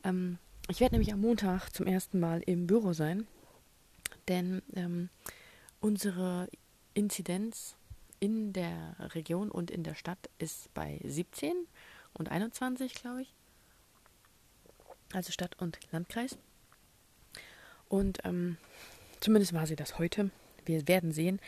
Ähm, 0.04 0.38
ich 0.70 0.80
werde 0.80 0.96
nämlich 0.96 1.12
am 1.12 1.22
Montag 1.22 1.70
zum 1.70 1.86
ersten 1.86 2.20
Mal 2.20 2.42
im 2.46 2.66
Büro 2.66 2.94
sein, 2.94 3.28
denn 4.30 4.62
ähm, 4.76 5.10
unsere 5.82 6.48
Inzidenz 6.94 7.76
in 8.22 8.54
der 8.54 8.96
Region 9.14 9.52
und 9.52 9.70
in 9.70 9.84
der 9.84 9.96
Stadt 9.96 10.30
ist 10.38 10.74
bei 10.74 11.02
17 11.04 11.54
und 12.14 12.30
21, 12.30 12.94
glaube 12.94 13.24
ich 13.24 13.34
also 15.14 15.32
Stadt 15.32 15.56
und 15.60 15.80
Landkreis. 15.92 16.38
Und 17.88 18.20
ähm, 18.24 18.58
zumindest 19.20 19.54
war 19.54 19.68
sie 19.68 19.76
das 19.76 20.00
heute. 20.00 20.32
Wir 20.66 20.88
werden 20.88 21.12
sehen. 21.12 21.40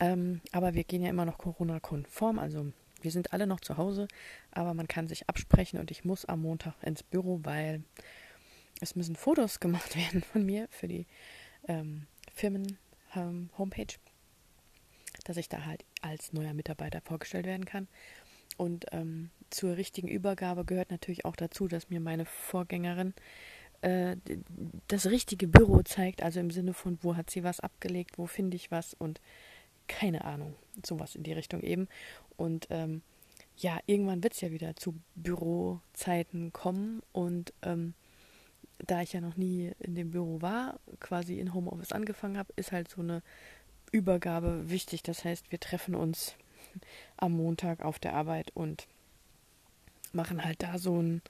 Ähm, 0.00 0.40
aber 0.52 0.74
wir 0.74 0.84
gehen 0.84 1.02
ja 1.02 1.10
immer 1.10 1.24
noch 1.24 1.38
Corona-konform. 1.38 2.38
Also 2.38 2.66
wir 3.00 3.10
sind 3.10 3.32
alle 3.32 3.46
noch 3.46 3.60
zu 3.60 3.76
Hause, 3.76 4.08
aber 4.50 4.74
man 4.74 4.88
kann 4.88 5.08
sich 5.08 5.28
absprechen 5.28 5.78
und 5.78 5.90
ich 5.90 6.04
muss 6.04 6.24
am 6.24 6.42
Montag 6.42 6.74
ins 6.82 7.02
Büro, 7.02 7.40
weil 7.42 7.82
es 8.80 8.96
müssen 8.96 9.16
Fotos 9.16 9.60
gemacht 9.60 9.96
werden 10.12 10.22
von 10.22 10.44
mir 10.44 10.66
für 10.70 10.88
die 10.88 11.06
ähm, 11.68 12.06
Firmen-Homepage, 12.34 13.82
ähm, 13.82 14.15
dass 15.28 15.36
ich 15.36 15.48
da 15.48 15.64
halt 15.64 15.84
als 16.02 16.32
neuer 16.32 16.54
Mitarbeiter 16.54 17.00
vorgestellt 17.00 17.46
werden 17.46 17.64
kann. 17.64 17.88
Und 18.56 18.86
ähm, 18.92 19.30
zur 19.50 19.76
richtigen 19.76 20.08
Übergabe 20.08 20.64
gehört 20.64 20.90
natürlich 20.90 21.24
auch 21.24 21.36
dazu, 21.36 21.68
dass 21.68 21.90
mir 21.90 22.00
meine 22.00 22.24
Vorgängerin 22.24 23.14
äh, 23.82 24.16
das 24.88 25.06
richtige 25.06 25.46
Büro 25.46 25.82
zeigt, 25.82 26.22
also 26.22 26.40
im 26.40 26.50
Sinne 26.50 26.72
von, 26.72 26.98
wo 27.02 27.16
hat 27.16 27.30
sie 27.30 27.44
was 27.44 27.60
abgelegt, 27.60 28.18
wo 28.18 28.26
finde 28.26 28.56
ich 28.56 28.70
was 28.70 28.94
und 28.94 29.20
keine 29.88 30.24
Ahnung, 30.24 30.54
sowas 30.84 31.14
in 31.14 31.22
die 31.22 31.32
Richtung 31.32 31.60
eben. 31.60 31.88
Und 32.36 32.66
ähm, 32.70 33.02
ja, 33.56 33.78
irgendwann 33.86 34.22
wird 34.22 34.34
es 34.34 34.40
ja 34.40 34.50
wieder 34.50 34.76
zu 34.76 34.94
Bürozeiten 35.14 36.52
kommen 36.52 37.02
und 37.12 37.52
ähm, 37.62 37.94
da 38.86 39.00
ich 39.00 39.12
ja 39.14 39.20
noch 39.20 39.36
nie 39.36 39.72
in 39.78 39.94
dem 39.94 40.10
Büro 40.10 40.42
war, 40.42 40.78
quasi 41.00 41.38
in 41.38 41.54
Homeoffice 41.54 41.92
angefangen 41.92 42.36
habe, 42.36 42.52
ist 42.56 42.72
halt 42.72 42.90
so 42.90 43.00
eine 43.00 43.22
Übergabe 43.92 44.68
wichtig. 44.70 45.02
Das 45.02 45.24
heißt, 45.24 45.50
wir 45.50 45.60
treffen 45.60 45.94
uns 45.94 46.34
am 47.16 47.32
Montag 47.32 47.82
auf 47.82 47.98
der 47.98 48.14
Arbeit 48.14 48.50
und 48.54 48.86
machen 50.12 50.44
halt 50.44 50.62
da 50.62 50.78
so 50.78 50.98
einen, 50.98 51.22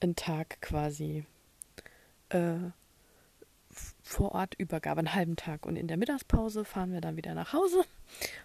einen 0.00 0.16
Tag 0.16 0.60
quasi 0.60 1.24
äh, 2.30 2.56
vor 4.02 4.32
Ort 4.32 4.54
Übergabe, 4.54 5.00
einen 5.00 5.14
halben 5.14 5.36
Tag. 5.36 5.66
Und 5.66 5.76
in 5.76 5.88
der 5.88 5.96
Mittagspause 5.96 6.64
fahren 6.64 6.92
wir 6.92 7.00
dann 7.00 7.16
wieder 7.16 7.34
nach 7.34 7.52
Hause 7.52 7.84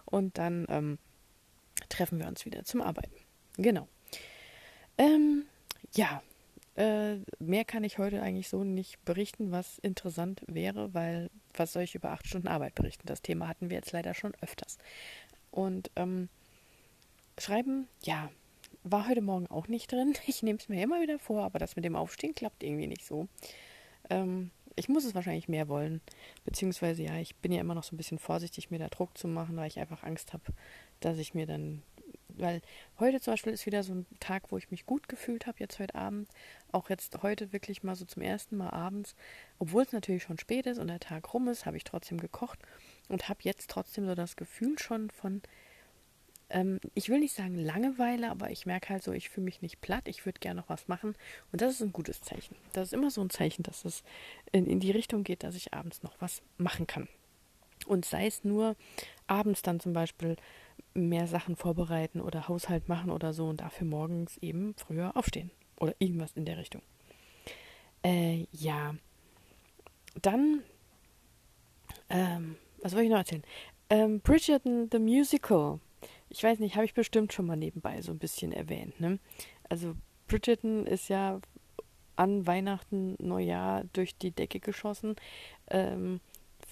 und 0.05 0.37
dann 0.37 0.65
ähm, 0.69 0.97
treffen 1.89 2.19
wir 2.19 2.27
uns 2.27 2.45
wieder 2.45 2.63
zum 2.63 2.81
Arbeiten. 2.81 3.15
Genau. 3.57 3.87
Ähm, 4.97 5.45
ja, 5.93 6.21
äh, 6.75 7.17
mehr 7.39 7.65
kann 7.65 7.83
ich 7.83 7.97
heute 7.97 8.21
eigentlich 8.21 8.47
so 8.47 8.63
nicht 8.63 9.03
berichten, 9.03 9.51
was 9.51 9.77
interessant 9.79 10.41
wäre, 10.47 10.93
weil 10.93 11.29
was 11.53 11.73
soll 11.73 11.83
ich 11.83 11.95
über 11.95 12.11
acht 12.11 12.27
Stunden 12.27 12.47
Arbeit 12.47 12.75
berichten? 12.75 13.07
Das 13.07 13.21
Thema 13.21 13.47
hatten 13.47 13.69
wir 13.69 13.77
jetzt 13.77 13.91
leider 13.91 14.13
schon 14.13 14.33
öfters. 14.41 14.77
Und 15.51 15.91
ähm, 15.97 16.29
schreiben, 17.37 17.87
ja, 18.03 18.31
war 18.83 19.07
heute 19.07 19.21
Morgen 19.21 19.47
auch 19.47 19.67
nicht 19.67 19.91
drin. 19.91 20.13
Ich 20.27 20.43
nehme 20.43 20.59
es 20.59 20.69
mir 20.69 20.81
immer 20.81 21.01
wieder 21.01 21.19
vor, 21.19 21.43
aber 21.43 21.59
das 21.59 21.75
mit 21.75 21.85
dem 21.85 21.95
Aufstehen 21.95 22.35
klappt 22.35 22.63
irgendwie 22.63 22.87
nicht 22.87 23.05
so. 23.05 23.27
Ähm, 24.09 24.51
ich 24.75 24.87
muss 24.87 25.03
es 25.03 25.13
wahrscheinlich 25.13 25.49
mehr 25.49 25.67
wollen. 25.67 26.01
Beziehungsweise, 26.45 27.03
ja, 27.03 27.17
ich 27.17 27.35
bin 27.35 27.51
ja 27.51 27.59
immer 27.59 27.75
noch 27.75 27.83
so 27.83 27.93
ein 27.93 27.97
bisschen 27.97 28.19
vorsichtig, 28.19 28.71
mir 28.71 28.79
da 28.79 28.87
Druck 28.87 29.17
zu 29.17 29.27
machen, 29.27 29.57
weil 29.57 29.67
ich 29.67 29.79
einfach 29.79 30.03
Angst 30.03 30.33
habe, 30.33 30.43
dass 31.01 31.17
ich 31.17 31.33
mir 31.33 31.45
dann 31.45 31.83
weil 32.37 32.61
heute 32.99 33.19
zum 33.21 33.33
Beispiel 33.33 33.53
ist 33.53 33.65
wieder 33.65 33.83
so 33.83 33.93
ein 33.93 34.05
Tag, 34.19 34.51
wo 34.51 34.57
ich 34.57 34.71
mich 34.71 34.85
gut 34.85 35.07
gefühlt 35.07 35.47
habe, 35.47 35.59
jetzt 35.59 35.79
heute 35.79 35.95
Abend. 35.95 36.29
Auch 36.71 36.89
jetzt 36.89 37.21
heute 37.23 37.53
wirklich 37.53 37.83
mal 37.83 37.95
so 37.95 38.05
zum 38.05 38.21
ersten 38.21 38.57
Mal 38.57 38.69
abends. 38.69 39.15
Obwohl 39.59 39.83
es 39.83 39.91
natürlich 39.91 40.23
schon 40.23 40.39
spät 40.39 40.65
ist 40.65 40.79
und 40.79 40.87
der 40.87 40.99
Tag 40.99 41.33
rum 41.33 41.47
ist, 41.47 41.65
habe 41.65 41.77
ich 41.77 41.83
trotzdem 41.83 42.19
gekocht 42.19 42.59
und 43.09 43.29
habe 43.29 43.39
jetzt 43.43 43.69
trotzdem 43.69 44.05
so 44.05 44.15
das 44.15 44.35
Gefühl 44.35 44.79
schon 44.79 45.09
von, 45.09 45.41
ähm, 46.49 46.79
ich 46.93 47.09
will 47.09 47.19
nicht 47.19 47.35
sagen 47.35 47.55
Langeweile, 47.55 48.29
aber 48.29 48.51
ich 48.51 48.65
merke 48.65 48.89
halt 48.89 49.03
so, 49.03 49.11
ich 49.11 49.29
fühle 49.29 49.45
mich 49.45 49.61
nicht 49.61 49.81
platt, 49.81 50.07
ich 50.07 50.25
würde 50.25 50.39
gerne 50.39 50.61
noch 50.61 50.69
was 50.69 50.87
machen. 50.87 51.15
Und 51.51 51.61
das 51.61 51.73
ist 51.73 51.81
ein 51.81 51.93
gutes 51.93 52.21
Zeichen. 52.21 52.55
Das 52.73 52.89
ist 52.89 52.93
immer 52.93 53.11
so 53.11 53.21
ein 53.21 53.29
Zeichen, 53.29 53.63
dass 53.63 53.85
es 53.85 54.03
in, 54.51 54.65
in 54.65 54.79
die 54.79 54.91
Richtung 54.91 55.23
geht, 55.23 55.43
dass 55.43 55.55
ich 55.55 55.73
abends 55.73 56.03
noch 56.03 56.15
was 56.19 56.41
machen 56.57 56.87
kann. 56.87 57.07
Und 57.87 58.05
sei 58.05 58.27
es 58.27 58.43
nur 58.43 58.75
abends 59.27 59.61
dann 59.61 59.79
zum 59.79 59.93
Beispiel 59.93 60.35
mehr 60.93 61.27
Sachen 61.27 61.55
vorbereiten 61.55 62.21
oder 62.21 62.47
Haushalt 62.47 62.89
machen 62.89 63.09
oder 63.09 63.33
so 63.33 63.47
und 63.47 63.61
dafür 63.61 63.87
morgens 63.87 64.37
eben 64.37 64.73
früher 64.75 65.15
aufstehen 65.15 65.51
oder 65.79 65.95
irgendwas 65.99 66.33
in 66.33 66.45
der 66.45 66.57
Richtung. 66.57 66.81
Äh, 68.03 68.45
ja. 68.51 68.95
Dann, 70.21 70.63
ähm, 72.09 72.55
was 72.81 72.93
wollte 72.93 73.05
ich 73.05 73.11
noch 73.11 73.17
erzählen? 73.17 73.43
Ähm, 73.89 74.19
Bridgerton 74.19 74.89
the 74.91 74.99
Musical. 74.99 75.79
Ich 76.29 76.43
weiß 76.43 76.59
nicht, 76.59 76.75
habe 76.75 76.85
ich 76.85 76.93
bestimmt 76.93 77.33
schon 77.33 77.45
mal 77.45 77.57
nebenbei 77.57 78.01
so 78.01 78.11
ein 78.11 78.19
bisschen 78.19 78.51
erwähnt. 78.51 78.99
Ne? 78.99 79.19
Also 79.69 79.95
Bridgerton 80.27 80.85
ist 80.85 81.09
ja 81.09 81.39
an 82.15 82.45
Weihnachten, 82.45 83.15
Neujahr 83.19 83.83
durch 83.93 84.15
die 84.17 84.31
Decke 84.31 84.59
geschossen. 84.59 85.15
Ähm, 85.69 86.19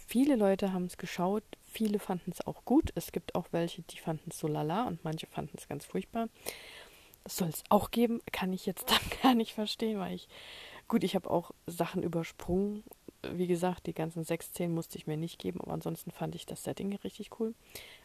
viele 0.07 0.35
Leute 0.35 0.73
haben 0.73 0.85
es 0.85 0.97
geschaut, 0.97 1.43
viele 1.69 1.99
fanden 1.99 2.31
es 2.31 2.45
auch 2.45 2.65
gut. 2.65 2.91
Es 2.95 3.11
gibt 3.11 3.35
auch 3.35 3.47
welche, 3.51 3.81
die 3.83 3.97
fanden 3.97 4.29
es 4.31 4.39
so 4.39 4.47
lala 4.47 4.87
und 4.87 5.03
manche 5.03 5.27
fanden 5.27 5.55
es 5.57 5.67
ganz 5.67 5.85
furchtbar. 5.85 6.29
Das 7.23 7.37
soll 7.37 7.49
es 7.49 7.63
auch 7.69 7.91
geben, 7.91 8.21
kann 8.31 8.53
ich 8.53 8.65
jetzt 8.65 8.89
dann 8.91 9.21
gar 9.21 9.35
nicht 9.35 9.53
verstehen, 9.53 9.99
weil 9.99 10.15
ich, 10.15 10.27
gut, 10.87 11.03
ich 11.03 11.15
habe 11.15 11.29
auch 11.29 11.51
Sachen 11.67 12.03
übersprungen. 12.03 12.83
Wie 13.33 13.47
gesagt, 13.47 13.87
die 13.87 13.93
ganzen 13.93 14.23
sechs 14.23 14.47
Szenen 14.47 14.73
musste 14.73 14.97
ich 14.97 15.05
mir 15.05 15.17
nicht 15.17 15.39
geben, 15.39 15.59
aber 15.61 15.73
ansonsten 15.73 16.11
fand 16.11 16.35
ich 16.35 16.45
das 16.45 16.63
Setting 16.63 16.95
richtig 16.95 17.31
cool. 17.39 17.53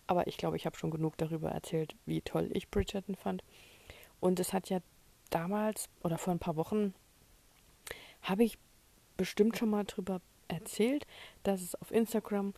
Aber 0.06 0.26
ich 0.26 0.36
glaube, 0.36 0.56
ich 0.56 0.66
habe 0.66 0.76
schon 0.76 0.90
genug 0.90 1.16
darüber 1.16 1.50
erzählt, 1.50 1.94
wie 2.04 2.20
toll 2.20 2.50
ich 2.52 2.68
Bridgerton 2.68 3.14
fand. 3.14 3.44
Und 4.18 4.40
es 4.40 4.52
hat 4.52 4.70
ja 4.70 4.80
damals 5.30 5.88
oder 6.02 6.18
vor 6.18 6.32
ein 6.32 6.40
paar 6.40 6.56
Wochen 6.56 6.94
habe 8.22 8.44
ich 8.44 8.58
bestimmt 9.16 9.56
schon 9.56 9.70
mal 9.70 9.84
drüber 9.84 10.20
erzählt, 10.48 11.06
dass 11.42 11.62
es 11.62 11.74
auf 11.74 11.90
Instagram 11.90 12.54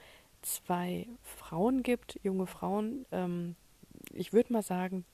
zwei 0.46 1.08
Frauen 1.22 1.82
gibt, 1.82 2.20
junge 2.22 2.46
Frauen. 2.46 3.04
Ähm, 3.12 3.56
ich 4.12 4.32
würde 4.32 4.52
mal 4.52 4.62
sagen, 4.62 5.04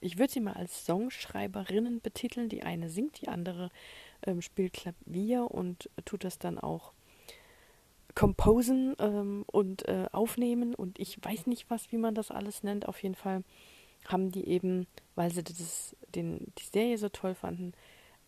ich 0.00 0.18
würde 0.18 0.32
sie 0.32 0.40
mal 0.40 0.54
als 0.54 0.86
Songschreiberinnen 0.86 2.00
betiteln. 2.00 2.48
Die 2.48 2.62
eine 2.62 2.88
singt, 2.88 3.20
die 3.20 3.28
andere 3.28 3.70
ähm, 4.26 4.40
spielt 4.40 4.72
Klavier 4.72 5.50
und 5.50 5.90
tut 6.04 6.24
das 6.24 6.38
dann 6.38 6.58
auch 6.58 6.92
composen 8.14 8.96
ähm, 8.98 9.44
und 9.46 9.86
äh, 9.86 10.06
aufnehmen 10.10 10.74
und 10.74 10.98
ich 10.98 11.22
weiß 11.22 11.46
nicht 11.46 11.70
was, 11.70 11.92
wie 11.92 11.98
man 11.98 12.14
das 12.14 12.30
alles 12.30 12.62
nennt. 12.62 12.88
Auf 12.88 13.02
jeden 13.02 13.14
Fall 13.14 13.44
haben 14.06 14.32
die 14.32 14.48
eben, 14.48 14.86
weil 15.14 15.30
sie 15.30 15.44
das, 15.44 15.94
den, 16.14 16.52
die 16.58 16.64
Serie 16.64 16.98
so 16.98 17.08
toll 17.10 17.34
fanden, 17.34 17.74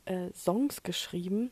äh, 0.05 0.31
Songs 0.33 0.83
geschrieben 0.83 1.51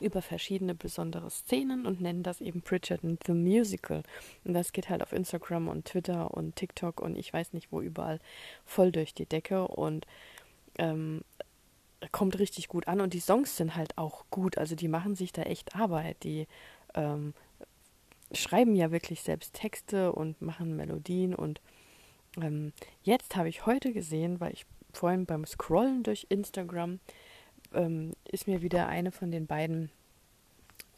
über 0.00 0.22
verschiedene 0.22 0.74
besondere 0.74 1.30
Szenen 1.30 1.86
und 1.86 2.00
nennen 2.00 2.22
das 2.22 2.40
eben 2.40 2.60
Bridgerton 2.60 3.18
the 3.26 3.32
Musical. 3.32 4.02
Und 4.44 4.54
das 4.54 4.72
geht 4.72 4.88
halt 4.88 5.02
auf 5.02 5.12
Instagram 5.12 5.68
und 5.68 5.86
Twitter 5.86 6.32
und 6.32 6.56
TikTok 6.56 7.00
und 7.00 7.16
ich 7.16 7.32
weiß 7.32 7.52
nicht 7.52 7.72
wo 7.72 7.80
überall 7.80 8.20
voll 8.64 8.92
durch 8.92 9.14
die 9.14 9.26
Decke 9.26 9.66
und 9.66 10.06
ähm, 10.78 11.22
kommt 12.12 12.38
richtig 12.38 12.68
gut 12.68 12.86
an 12.86 13.00
und 13.00 13.12
die 13.14 13.20
Songs 13.20 13.56
sind 13.56 13.74
halt 13.74 13.98
auch 13.98 14.24
gut, 14.30 14.58
also 14.58 14.76
die 14.76 14.88
machen 14.88 15.16
sich 15.16 15.32
da 15.32 15.42
echt 15.42 15.74
Arbeit, 15.74 16.22
die 16.22 16.46
ähm, 16.94 17.34
schreiben 18.32 18.76
ja 18.76 18.90
wirklich 18.92 19.22
selbst 19.22 19.54
Texte 19.54 20.12
und 20.12 20.40
machen 20.40 20.76
Melodien 20.76 21.34
und 21.34 21.60
ähm, 22.40 22.72
jetzt 23.02 23.34
habe 23.34 23.48
ich 23.48 23.66
heute 23.66 23.92
gesehen, 23.92 24.38
weil 24.38 24.52
ich 24.52 24.64
vorhin 24.92 25.26
beim 25.26 25.44
Scrollen 25.44 26.02
durch 26.02 26.26
Instagram 26.28 27.00
ähm, 27.74 28.12
ist 28.30 28.46
mir 28.46 28.62
wieder 28.62 28.88
eine 28.88 29.12
von 29.12 29.30
den 29.30 29.46
beiden 29.46 29.90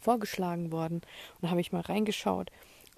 vorgeschlagen 0.01 0.73
worden 0.73 1.03
und 1.41 1.51
habe 1.51 1.61
ich 1.61 1.73
mal 1.73 1.83
reingeschaut 1.83 2.51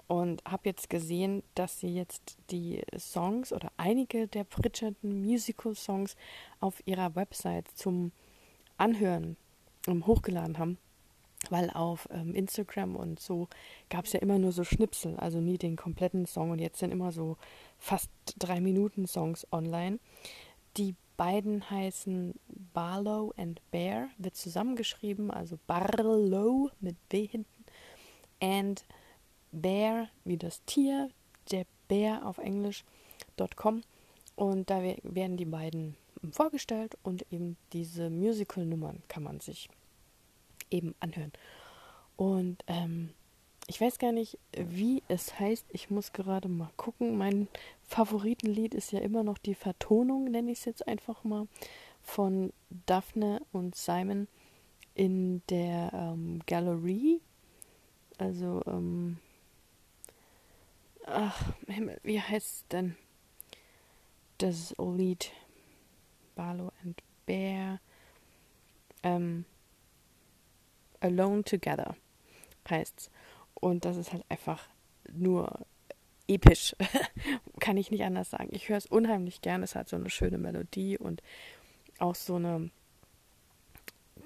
und 0.07 0.43
habe 0.45 0.63
jetzt 0.65 0.89
gesehen, 0.89 1.43
dass 1.55 1.79
sie 1.79 1.93
jetzt 1.93 2.37
die 2.51 2.81
Songs 2.97 3.53
oder 3.53 3.71
einige 3.77 4.27
der 4.27 4.43
Bridgerton 4.43 5.21
Musical 5.21 5.75
Songs 5.75 6.15
auf 6.59 6.81
ihrer 6.85 7.15
Website 7.15 7.67
zum 7.73 8.11
Anhören 8.77 9.37
ähm, 9.87 10.05
hochgeladen 10.05 10.57
haben. 10.57 10.77
Weil 11.49 11.69
auf 11.71 12.07
ähm, 12.09 12.33
Instagram 12.35 12.95
und 12.95 13.19
so 13.19 13.49
gab 13.89 14.05
es 14.05 14.13
ja 14.13 14.21
immer 14.21 14.39
nur 14.39 14.53
so 14.53 14.63
Schnipsel, 14.63 15.17
also 15.17 15.41
nie 15.41 15.57
den 15.57 15.75
kompletten 15.75 16.25
Song. 16.25 16.51
Und 16.51 16.59
jetzt 16.59 16.79
sind 16.79 16.91
immer 16.91 17.11
so 17.11 17.37
fast 17.77 18.09
drei 18.39 18.61
Minuten 18.61 19.07
Songs 19.07 19.45
online. 19.51 19.99
Die 20.77 20.95
beiden 21.17 21.69
heißen 21.69 22.33
Barlow 22.73 23.33
and 23.37 23.61
Bear, 23.71 24.09
wird 24.17 24.35
zusammengeschrieben, 24.35 25.31
also 25.31 25.57
Barlow 25.67 26.69
mit 26.79 26.95
B 27.09 27.27
hinten 27.27 27.65
and 28.41 28.85
Bear 29.51 30.09
wie 30.25 30.37
das 30.37 30.63
Tier, 30.65 31.09
der 31.51 31.65
Bär 31.87 32.25
auf 32.25 32.37
Englisch.com 32.37 33.83
und 34.35 34.69
da 34.69 34.81
werden 34.81 35.37
die 35.37 35.45
beiden 35.45 35.95
vorgestellt 36.31 36.97
und 37.03 37.25
eben 37.31 37.57
diese 37.73 38.09
Musical-Nummern 38.09 39.03
kann 39.07 39.23
man 39.23 39.39
sich 39.39 39.69
eben 40.71 40.95
anhören. 40.99 41.31
Und 42.15 42.63
ähm, 42.67 43.09
ich 43.67 43.79
weiß 43.79 43.97
gar 43.99 44.11
nicht, 44.11 44.37
wie 44.55 45.03
es 45.07 45.39
heißt. 45.39 45.65
Ich 45.69 45.89
muss 45.89 46.11
gerade 46.11 46.49
mal 46.49 46.69
gucken. 46.75 47.17
Mein 47.17 47.47
Favoritenlied 47.93 48.73
ist 48.73 48.91
ja 48.91 48.99
immer 48.99 49.23
noch 49.23 49.37
die 49.37 49.53
Vertonung, 49.53 50.23
nenne 50.31 50.51
ich 50.51 50.57
es 50.59 50.65
jetzt 50.65 50.87
einfach 50.87 51.23
mal, 51.23 51.47
von 52.01 52.51
Daphne 52.87 53.39
und 53.51 53.75
Simon 53.75 54.27
in 54.95 55.43
der 55.47 55.91
ähm, 55.93 56.41
Galerie. 56.47 57.21
Also, 58.17 58.63
ähm, 58.65 59.19
ach, 61.05 61.53
Himmel, 61.67 61.99
wie 62.01 62.19
heißt 62.19 62.47
es 62.55 62.67
denn? 62.69 62.95
Das 64.39 64.73
Lied 64.79 65.31
Barlow 66.33 66.71
and 66.83 66.99
Bear. 67.27 67.79
Ähm, 69.03 69.45
Alone 70.99 71.43
Together 71.43 71.95
heißt 72.67 73.01
es. 73.01 73.11
Und 73.53 73.85
das 73.85 73.97
ist 73.97 74.11
halt 74.13 74.25
einfach 74.29 74.67
nur 75.11 75.67
episch. 76.27 76.75
Kann 77.59 77.77
ich 77.77 77.91
nicht 77.91 78.03
anders 78.03 78.29
sagen. 78.29 78.49
Ich 78.51 78.69
höre 78.69 78.77
es 78.77 78.85
unheimlich 78.85 79.41
gern. 79.41 79.63
Es 79.63 79.75
hat 79.75 79.89
so 79.89 79.95
eine 79.95 80.09
schöne 80.09 80.37
Melodie 80.37 80.97
und 80.97 81.21
auch 81.99 82.15
so 82.15 82.35
eine. 82.35 82.69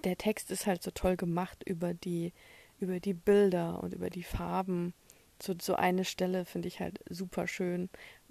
Der 0.03 0.17
Text 0.17 0.51
ist 0.51 0.67
halt 0.67 0.83
so 0.83 0.91
toll 0.91 1.17
gemacht 1.17 1.63
über 1.63 1.93
die, 1.93 2.33
über 2.79 2.99
die 2.99 3.13
Bilder 3.13 3.81
und 3.81 3.93
über 3.93 4.09
die 4.09 4.23
Farben. 4.23 4.93
So, 5.41 5.55
so 5.59 5.75
eine 5.75 6.05
Stelle 6.05 6.45
finde 6.45 6.67
ich 6.67 6.79
halt 6.79 6.99
super 7.09 7.47
schön, 7.47 7.89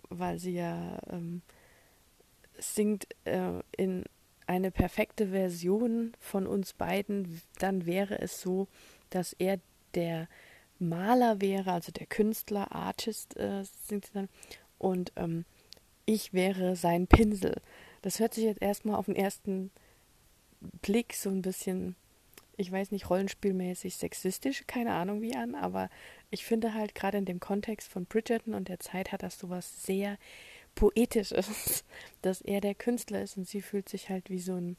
weil 0.09 0.39
sie 0.39 0.55
ja 0.55 0.99
ähm, 1.11 1.43
singt 2.59 3.09
äh, 3.25 3.61
in 3.77 4.05
eine 4.47 4.71
perfekte 4.71 5.29
Version 5.29 6.13
von 6.21 6.47
uns 6.47 6.73
beiden. 6.73 7.43
Dann 7.59 7.85
wäre 7.85 8.21
es 8.21 8.41
so, 8.41 8.69
dass 9.11 9.33
er 9.33 9.59
der 9.95 10.29
Maler 10.79 11.41
wäre, 11.41 11.73
also 11.73 11.93
der 11.93 12.07
Künstler, 12.07 12.73
Artist 12.73 13.37
äh, 13.37 13.65
singt 13.87 14.07
sie 14.07 14.13
dann. 14.13 14.29
Und 14.79 15.13
ähm, 15.17 15.45
ich 16.05 16.33
wäre 16.33 16.77
sein 16.77 17.07
Pinsel. 17.07 17.61
Das 18.03 18.21
hört 18.21 18.35
sich 18.35 18.45
jetzt 18.45 18.63
erstmal 18.63 18.97
auf 18.97 19.07
den 19.07 19.17
ersten 19.17 19.71
Blick 20.83 21.15
so 21.15 21.31
ein 21.31 21.43
bisschen, 21.43 21.97
ich 22.57 22.71
weiß 22.71 22.91
nicht, 22.91 23.11
rollenspielmäßig 23.11 23.97
sexistisch, 23.97 24.65
keine 24.67 24.95
Ahnung 24.95 25.21
wie 25.23 25.35
an, 25.35 25.55
aber 25.55 25.91
ich 26.31 26.45
finde 26.45 26.75
halt 26.75 26.95
gerade 26.95 27.19
in 27.19 27.25
dem 27.25 27.41
Kontext 27.41 27.89
von 27.89 28.07
Bridgerton 28.07 28.55
und 28.55 28.69
der 28.69 28.81
Zeit 28.81 29.13
hat 29.13 29.23
das 29.23 29.39
sowas 29.39 29.85
sehr 29.85 30.19
Poetisches, 30.75 31.85
dass 32.23 32.43
er 32.43 32.61
der 32.61 32.75
Künstler 32.75 33.23
ist 33.23 33.37
und 33.37 33.49
sie 33.49 33.63
fühlt 33.63 33.89
sich 33.89 34.09
halt 34.09 34.31
wie 34.31 34.39
so 34.39 34.55
ein 34.55 34.77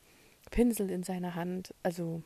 Pinsel 0.52 0.90
in 0.90 1.04
seiner 1.04 1.36
Hand. 1.36 1.74
Also, 1.84 2.22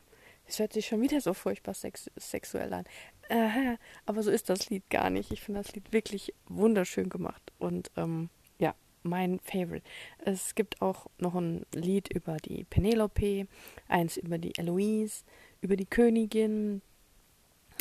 es 0.47 0.59
hört 0.59 0.73
sich 0.73 0.85
schon 0.85 1.01
wieder 1.01 1.21
so 1.21 1.33
furchtbar 1.33 1.73
sex 1.73 2.11
sexuell 2.17 2.73
an. 2.73 2.85
Aha, 3.31 3.77
aber 4.05 4.23
so 4.23 4.29
ist 4.29 4.49
das 4.49 4.69
Lied 4.69 4.89
gar 4.89 5.09
nicht. 5.09 5.31
Ich 5.31 5.39
finde 5.39 5.61
das 5.61 5.73
Lied 5.73 5.93
wirklich 5.93 6.33
wunderschön 6.49 7.07
gemacht 7.07 7.53
und 7.59 7.89
ähm, 7.95 8.29
ja, 8.59 8.75
mein 9.03 9.39
Favorite. 9.39 9.85
Es 10.17 10.53
gibt 10.53 10.81
auch 10.81 11.07
noch 11.17 11.35
ein 11.35 11.65
Lied 11.73 12.11
über 12.13 12.35
die 12.35 12.65
Penelope, 12.65 13.47
eins 13.87 14.17
über 14.17 14.37
die 14.37 14.57
Eloise, 14.57 15.23
über 15.61 15.77
die 15.77 15.85
Königin. 15.85 16.81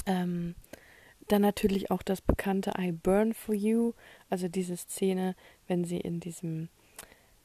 Ähm, 0.07 0.55
dann 1.27 1.43
natürlich 1.43 1.91
auch 1.91 2.03
das 2.03 2.21
bekannte 2.21 2.73
I 2.79 2.93
Burn 2.93 3.35
for 3.35 3.55
You, 3.55 3.95
also 4.29 4.47
diese 4.47 4.77
Szene, 4.77 5.35
wenn 5.67 5.85
sie 5.85 5.99
in 5.99 6.21
diesem 6.21 6.69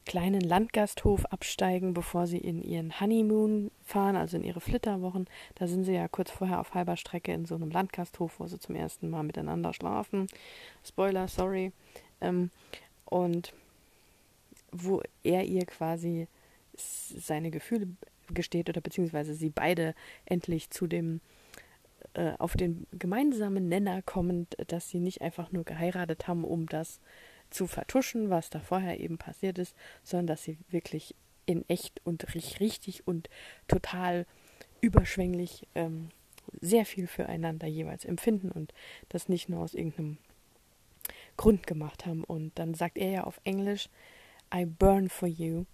kleinen 0.06 0.40
Landgasthof 0.40 1.26
absteigen, 1.26 1.92
bevor 1.92 2.26
sie 2.26 2.38
in 2.38 2.62
ihren 2.62 3.00
Honeymoon 3.00 3.70
fahren, 3.84 4.16
also 4.16 4.36
in 4.36 4.44
ihre 4.44 4.60
Flitterwochen. 4.60 5.26
Da 5.56 5.66
sind 5.66 5.84
sie 5.84 5.92
ja 5.92 6.08
kurz 6.08 6.30
vorher 6.30 6.60
auf 6.60 6.74
halber 6.74 6.96
Strecke 6.96 7.34
in 7.34 7.44
so 7.44 7.56
einem 7.56 7.70
Landgasthof, 7.70 8.38
wo 8.40 8.46
sie 8.46 8.58
zum 8.58 8.76
ersten 8.76 9.10
Mal 9.10 9.24
miteinander 9.24 9.74
schlafen. 9.74 10.28
Spoiler, 10.84 11.28
sorry. 11.28 11.72
Ähm, 12.20 12.50
und 13.04 13.52
wo 14.72 15.02
er 15.22 15.44
ihr 15.44 15.66
quasi 15.66 16.28
seine 16.74 17.50
Gefühle 17.50 17.88
gesteht 18.28 18.68
oder 18.68 18.80
beziehungsweise 18.80 19.34
sie 19.34 19.50
beide 19.50 19.94
endlich 20.24 20.70
zu 20.70 20.86
dem 20.86 21.20
äh, 22.14 22.32
auf 22.38 22.56
den 22.56 22.86
gemeinsamen 22.92 23.68
Nenner 23.68 24.02
kommend, 24.02 24.56
dass 24.68 24.88
sie 24.88 25.00
nicht 25.00 25.22
einfach 25.22 25.52
nur 25.52 25.64
geheiratet 25.64 26.28
haben, 26.28 26.44
um 26.44 26.66
das 26.66 27.00
zu 27.56 27.66
vertuschen, 27.66 28.30
was 28.30 28.50
da 28.50 28.60
vorher 28.60 29.00
eben 29.00 29.18
passiert 29.18 29.58
ist, 29.58 29.74
sondern 30.04 30.26
dass 30.28 30.44
sie 30.44 30.58
wirklich 30.68 31.14
in 31.46 31.68
echt 31.68 32.00
und 32.04 32.34
richtig 32.34 33.06
und 33.06 33.30
total 33.68 34.26
überschwänglich 34.80 35.66
ähm, 35.74 36.10
sehr 36.60 36.84
viel 36.84 37.06
füreinander 37.06 37.66
jeweils 37.66 38.04
empfinden 38.04 38.50
und 38.50 38.72
das 39.08 39.28
nicht 39.28 39.48
nur 39.48 39.60
aus 39.60 39.74
irgendeinem 39.74 40.18
Grund 41.36 41.66
gemacht 41.66 42.06
haben. 42.06 42.24
Und 42.24 42.58
dann 42.58 42.74
sagt 42.74 42.98
er 42.98 43.10
ja 43.10 43.24
auf 43.24 43.40
Englisch, 43.44 43.88
I 44.54 44.64
burn 44.66 45.08
for 45.08 45.28
you. 45.28 45.64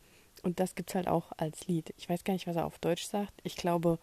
Und 0.43 0.61
das 0.61 0.75
gibt 0.75 0.91
es 0.91 0.95
halt 0.95 1.09
auch 1.09 1.33
als 1.37 1.67
Lied. 1.67 1.93
Ich 1.97 2.09
weiß 2.09 2.25
gar 2.25 2.35
nicht, 2.35 2.47
was 2.47 2.57
er 2.57 2.67
auf 2.67 2.79
Deutsch 2.79 3.05
sagt. 3.05 3.33
Ich 3.43 3.57
glaube, 3.57 3.99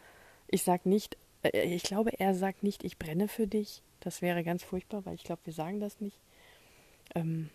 ich 0.47 0.63
sag 0.63 0.85
nicht, 0.85 1.17
äh, 1.43 1.73
ich 1.73 1.83
glaube, 1.83 2.19
er 2.19 2.33
sagt 2.33 2.63
nicht, 2.63 2.83
ich 2.83 2.97
brenne 2.97 3.27
für 3.27 3.47
dich. 3.47 3.81
Das 3.99 4.21
wäre 4.21 4.43
ganz 4.43 4.63
furchtbar, 4.63 5.05
weil 5.05 5.15
ich 5.15 5.23
glaube, 5.23 5.41
wir 5.45 5.53
sagen 5.53 5.79
das 5.79 5.99
nicht. 5.99 6.17
Ähm, 7.15 7.49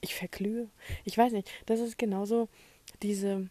ich 0.00 0.14
verglühe. 0.14 0.68
Ich 1.04 1.16
weiß 1.16 1.32
nicht. 1.32 1.50
Das 1.66 1.80
ist 1.80 1.98
genauso 1.98 2.48
diese 3.02 3.48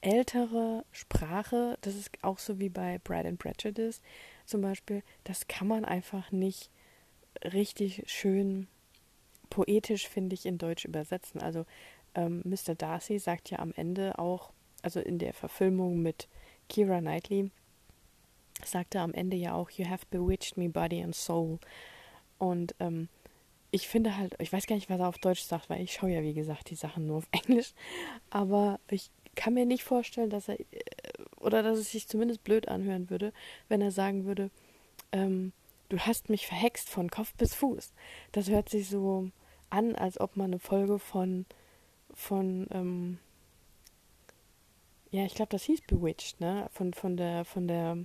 ältere 0.00 0.84
Sprache. 0.92 1.78
Das 1.82 1.94
ist 1.94 2.10
auch 2.22 2.38
so 2.38 2.58
wie 2.58 2.68
bei 2.68 2.98
Bride 2.98 3.28
and 3.28 3.38
Prejudice 3.38 4.00
zum 4.46 4.60
Beispiel. 4.60 5.02
Das 5.24 5.48
kann 5.48 5.68
man 5.68 5.84
einfach 5.84 6.32
nicht 6.32 6.70
richtig 7.44 8.02
schön 8.06 8.66
poetisch, 9.50 10.08
finde 10.08 10.34
ich, 10.34 10.46
in 10.46 10.58
Deutsch 10.58 10.84
übersetzen. 10.84 11.40
Also 11.40 11.66
ähm, 12.14 12.42
Mr. 12.44 12.74
Darcy 12.74 13.18
sagt 13.18 13.50
ja 13.50 13.58
am 13.58 13.72
Ende 13.76 14.18
auch, 14.18 14.52
also 14.82 15.00
in 15.00 15.18
der 15.18 15.34
Verfilmung 15.34 16.00
mit 16.00 16.28
Kira 16.68 17.00
Knightley, 17.00 17.50
sagte 18.64 19.00
am 19.00 19.12
Ende 19.12 19.36
ja 19.36 19.54
auch, 19.54 19.70
You 19.70 19.88
have 19.88 20.06
bewitched 20.10 20.56
me 20.56 20.68
body 20.68 21.02
and 21.02 21.14
soul. 21.14 21.58
Und 22.38 22.74
ähm, 22.80 23.08
ich 23.70 23.88
finde 23.88 24.16
halt, 24.16 24.34
ich 24.38 24.52
weiß 24.52 24.66
gar 24.66 24.76
nicht, 24.76 24.90
was 24.90 25.00
er 25.00 25.08
auf 25.08 25.18
Deutsch 25.18 25.42
sagt, 25.42 25.70
weil 25.70 25.82
ich 25.82 25.92
schaue 25.92 26.10
ja, 26.10 26.22
wie 26.22 26.34
gesagt, 26.34 26.70
die 26.70 26.74
Sachen 26.74 27.06
nur 27.06 27.18
auf 27.18 27.28
Englisch. 27.32 27.72
Aber 28.30 28.80
ich 28.90 29.10
kann 29.36 29.54
mir 29.54 29.66
nicht 29.66 29.84
vorstellen, 29.84 30.30
dass 30.30 30.48
er, 30.48 30.58
äh, 30.58 30.64
oder 31.36 31.62
dass 31.62 31.78
es 31.78 31.92
sich 31.92 32.08
zumindest 32.08 32.44
blöd 32.44 32.68
anhören 32.68 33.10
würde, 33.10 33.32
wenn 33.68 33.80
er 33.80 33.90
sagen 33.90 34.24
würde, 34.24 34.50
ähm, 35.12 35.52
du 35.88 35.98
hast 35.98 36.30
mich 36.30 36.46
verhext 36.46 36.88
von 36.88 37.10
Kopf 37.10 37.34
bis 37.34 37.54
Fuß. 37.54 37.92
Das 38.32 38.48
hört 38.48 38.68
sich 38.68 38.88
so 38.88 39.30
an, 39.70 39.94
als 39.94 40.20
ob 40.20 40.36
man 40.36 40.50
eine 40.50 40.58
Folge 40.58 40.98
von, 40.98 41.46
von, 42.12 42.66
ähm, 42.72 43.18
ja, 45.10 45.24
ich 45.24 45.34
glaube, 45.34 45.50
das 45.50 45.64
hieß 45.64 45.82
Bewitched, 45.82 46.40
ne? 46.40 46.68
Von, 46.72 46.92
von 46.94 47.16
der, 47.16 47.44
von 47.44 47.66
der, 47.66 47.98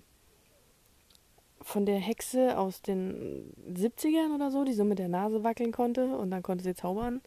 von 1.65 1.87
der 1.87 1.97
Hexe 1.97 2.59
aus 2.59 2.83
den 2.83 3.51
70ern 3.67 4.35
oder 4.35 4.51
so, 4.51 4.63
die 4.63 4.73
so 4.73 4.83
mit 4.83 4.99
der 4.99 5.07
Nase 5.07 5.43
wackeln 5.43 5.71
konnte 5.71 6.15
und 6.15 6.29
dann 6.29 6.43
konnte 6.43 6.63
sie 6.63 6.75
zaubern. 6.75 7.21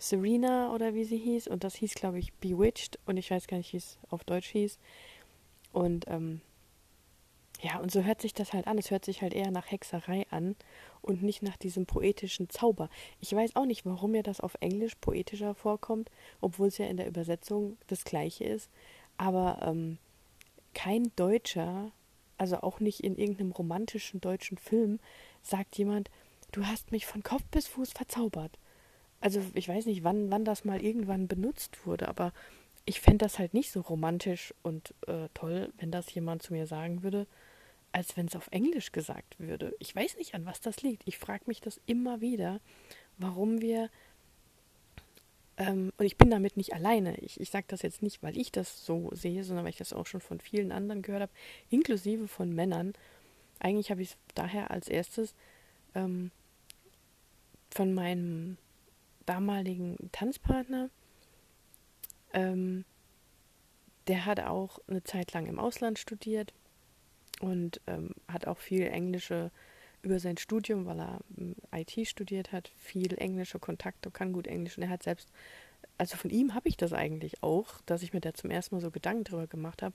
Serena 0.00 0.72
oder 0.74 0.94
wie 0.94 1.04
sie 1.04 1.18
hieß. 1.18 1.48
Und 1.48 1.62
das 1.62 1.74
hieß, 1.74 1.92
glaube 1.94 2.18
ich, 2.18 2.32
Bewitched. 2.32 2.98
Und 3.04 3.18
ich 3.18 3.30
weiß 3.30 3.46
gar 3.48 3.58
nicht, 3.58 3.74
wie 3.74 3.76
es 3.76 3.98
auf 4.08 4.24
Deutsch 4.24 4.48
hieß. 4.48 4.78
Und 5.70 6.06
ähm, 6.08 6.40
ja, 7.60 7.78
und 7.78 7.92
so 7.92 8.02
hört 8.02 8.22
sich 8.22 8.32
das 8.32 8.54
halt 8.54 8.66
an. 8.66 8.78
Es 8.78 8.90
hört 8.90 9.04
sich 9.04 9.20
halt 9.20 9.34
eher 9.34 9.50
nach 9.50 9.70
Hexerei 9.70 10.26
an 10.30 10.56
und 11.02 11.22
nicht 11.22 11.42
nach 11.42 11.58
diesem 11.58 11.84
poetischen 11.84 12.48
Zauber. 12.48 12.88
Ich 13.20 13.34
weiß 13.34 13.54
auch 13.54 13.66
nicht, 13.66 13.84
warum 13.84 14.12
mir 14.12 14.22
das 14.22 14.40
auf 14.40 14.56
Englisch 14.60 14.94
poetischer 14.94 15.54
vorkommt, 15.54 16.10
obwohl 16.40 16.68
es 16.68 16.78
ja 16.78 16.86
in 16.86 16.96
der 16.96 17.06
Übersetzung 17.06 17.76
das 17.86 18.04
gleiche 18.04 18.44
ist. 18.44 18.70
Aber 19.18 19.58
ähm, 19.60 19.98
kein 20.72 21.12
Deutscher 21.16 21.92
also 22.42 22.60
auch 22.62 22.80
nicht 22.80 23.04
in 23.04 23.16
irgendeinem 23.16 23.52
romantischen 23.52 24.20
deutschen 24.20 24.58
Film, 24.58 24.98
sagt 25.42 25.78
jemand, 25.78 26.10
du 26.50 26.66
hast 26.66 26.90
mich 26.90 27.06
von 27.06 27.22
Kopf 27.22 27.44
bis 27.52 27.68
Fuß 27.68 27.92
verzaubert. 27.92 28.58
Also 29.20 29.40
ich 29.54 29.68
weiß 29.68 29.86
nicht, 29.86 30.02
wann, 30.02 30.28
wann 30.32 30.44
das 30.44 30.64
mal 30.64 30.82
irgendwann 30.82 31.28
benutzt 31.28 31.86
wurde, 31.86 32.08
aber 32.08 32.32
ich 32.84 33.00
fände 33.00 33.18
das 33.18 33.38
halt 33.38 33.54
nicht 33.54 33.70
so 33.70 33.80
romantisch 33.80 34.52
und 34.64 34.92
äh, 35.06 35.28
toll, 35.34 35.72
wenn 35.78 35.92
das 35.92 36.12
jemand 36.12 36.42
zu 36.42 36.52
mir 36.52 36.66
sagen 36.66 37.04
würde, 37.04 37.28
als 37.92 38.16
wenn 38.16 38.26
es 38.26 38.34
auf 38.34 38.48
Englisch 38.50 38.90
gesagt 38.90 39.38
würde. 39.38 39.76
Ich 39.78 39.94
weiß 39.94 40.16
nicht, 40.16 40.34
an 40.34 40.44
was 40.44 40.60
das 40.60 40.82
liegt. 40.82 41.06
Ich 41.06 41.18
frage 41.18 41.44
mich 41.46 41.60
das 41.60 41.80
immer 41.86 42.20
wieder, 42.20 42.58
warum 43.18 43.60
wir 43.60 43.88
ähm, 45.62 45.92
und 45.96 46.04
ich 46.04 46.16
bin 46.16 46.30
damit 46.30 46.56
nicht 46.56 46.74
alleine. 46.74 47.16
Ich, 47.18 47.40
ich 47.40 47.50
sage 47.50 47.66
das 47.68 47.82
jetzt 47.82 48.02
nicht, 48.02 48.22
weil 48.22 48.36
ich 48.36 48.50
das 48.50 48.84
so 48.84 49.10
sehe, 49.12 49.44
sondern 49.44 49.64
weil 49.64 49.70
ich 49.70 49.78
das 49.78 49.92
auch 49.92 50.06
schon 50.06 50.20
von 50.20 50.40
vielen 50.40 50.72
anderen 50.72 51.02
gehört 51.02 51.22
habe, 51.22 51.32
inklusive 51.70 52.26
von 52.26 52.52
Männern. 52.52 52.94
Eigentlich 53.60 53.90
habe 53.90 54.02
ich 54.02 54.10
es 54.10 54.16
daher 54.34 54.70
als 54.70 54.88
erstes 54.88 55.34
ähm, 55.94 56.30
von 57.70 57.94
meinem 57.94 58.56
damaligen 59.24 59.96
Tanzpartner. 60.10 60.90
Ähm, 62.32 62.84
der 64.08 64.26
hat 64.26 64.40
auch 64.40 64.80
eine 64.88 65.04
Zeit 65.04 65.32
lang 65.32 65.46
im 65.46 65.60
Ausland 65.60 65.98
studiert 65.98 66.52
und 67.40 67.80
ähm, 67.86 68.14
hat 68.26 68.48
auch 68.48 68.58
viel 68.58 68.82
englische 68.82 69.52
über 70.02 70.18
sein 70.18 70.36
Studium, 70.36 70.86
weil 70.86 71.00
er 71.00 71.20
ähm, 71.38 71.54
IT 71.72 72.08
studiert 72.08 72.52
hat, 72.52 72.70
viel 72.76 73.16
englische 73.18 73.58
Kontakte, 73.58 74.10
kann 74.10 74.32
gut 74.32 74.46
Englisch 74.46 74.76
und 74.76 74.84
er 74.84 74.90
hat 74.90 75.02
selbst, 75.02 75.28
also 75.98 76.16
von 76.16 76.30
ihm 76.30 76.54
habe 76.54 76.68
ich 76.68 76.76
das 76.76 76.92
eigentlich 76.92 77.42
auch, 77.42 77.80
dass 77.86 78.02
ich 78.02 78.12
mir 78.12 78.20
da 78.20 78.34
zum 78.34 78.50
ersten 78.50 78.74
Mal 78.74 78.80
so 78.80 78.90
Gedanken 78.90 79.24
drüber 79.24 79.46
gemacht 79.46 79.82
habe, 79.82 79.94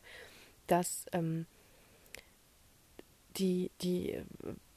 dass 0.67 1.05
ähm, 1.11 1.45
die, 3.37 3.71
die 3.81 4.17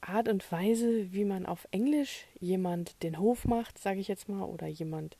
Art 0.00 0.28
und 0.28 0.50
Weise, 0.50 1.12
wie 1.12 1.24
man 1.24 1.46
auf 1.46 1.66
Englisch 1.70 2.26
jemand 2.40 3.02
den 3.02 3.18
Hof 3.18 3.44
macht, 3.44 3.78
sage 3.78 4.00
ich 4.00 4.08
jetzt 4.08 4.28
mal, 4.28 4.44
oder 4.44 4.66
jemand 4.66 5.16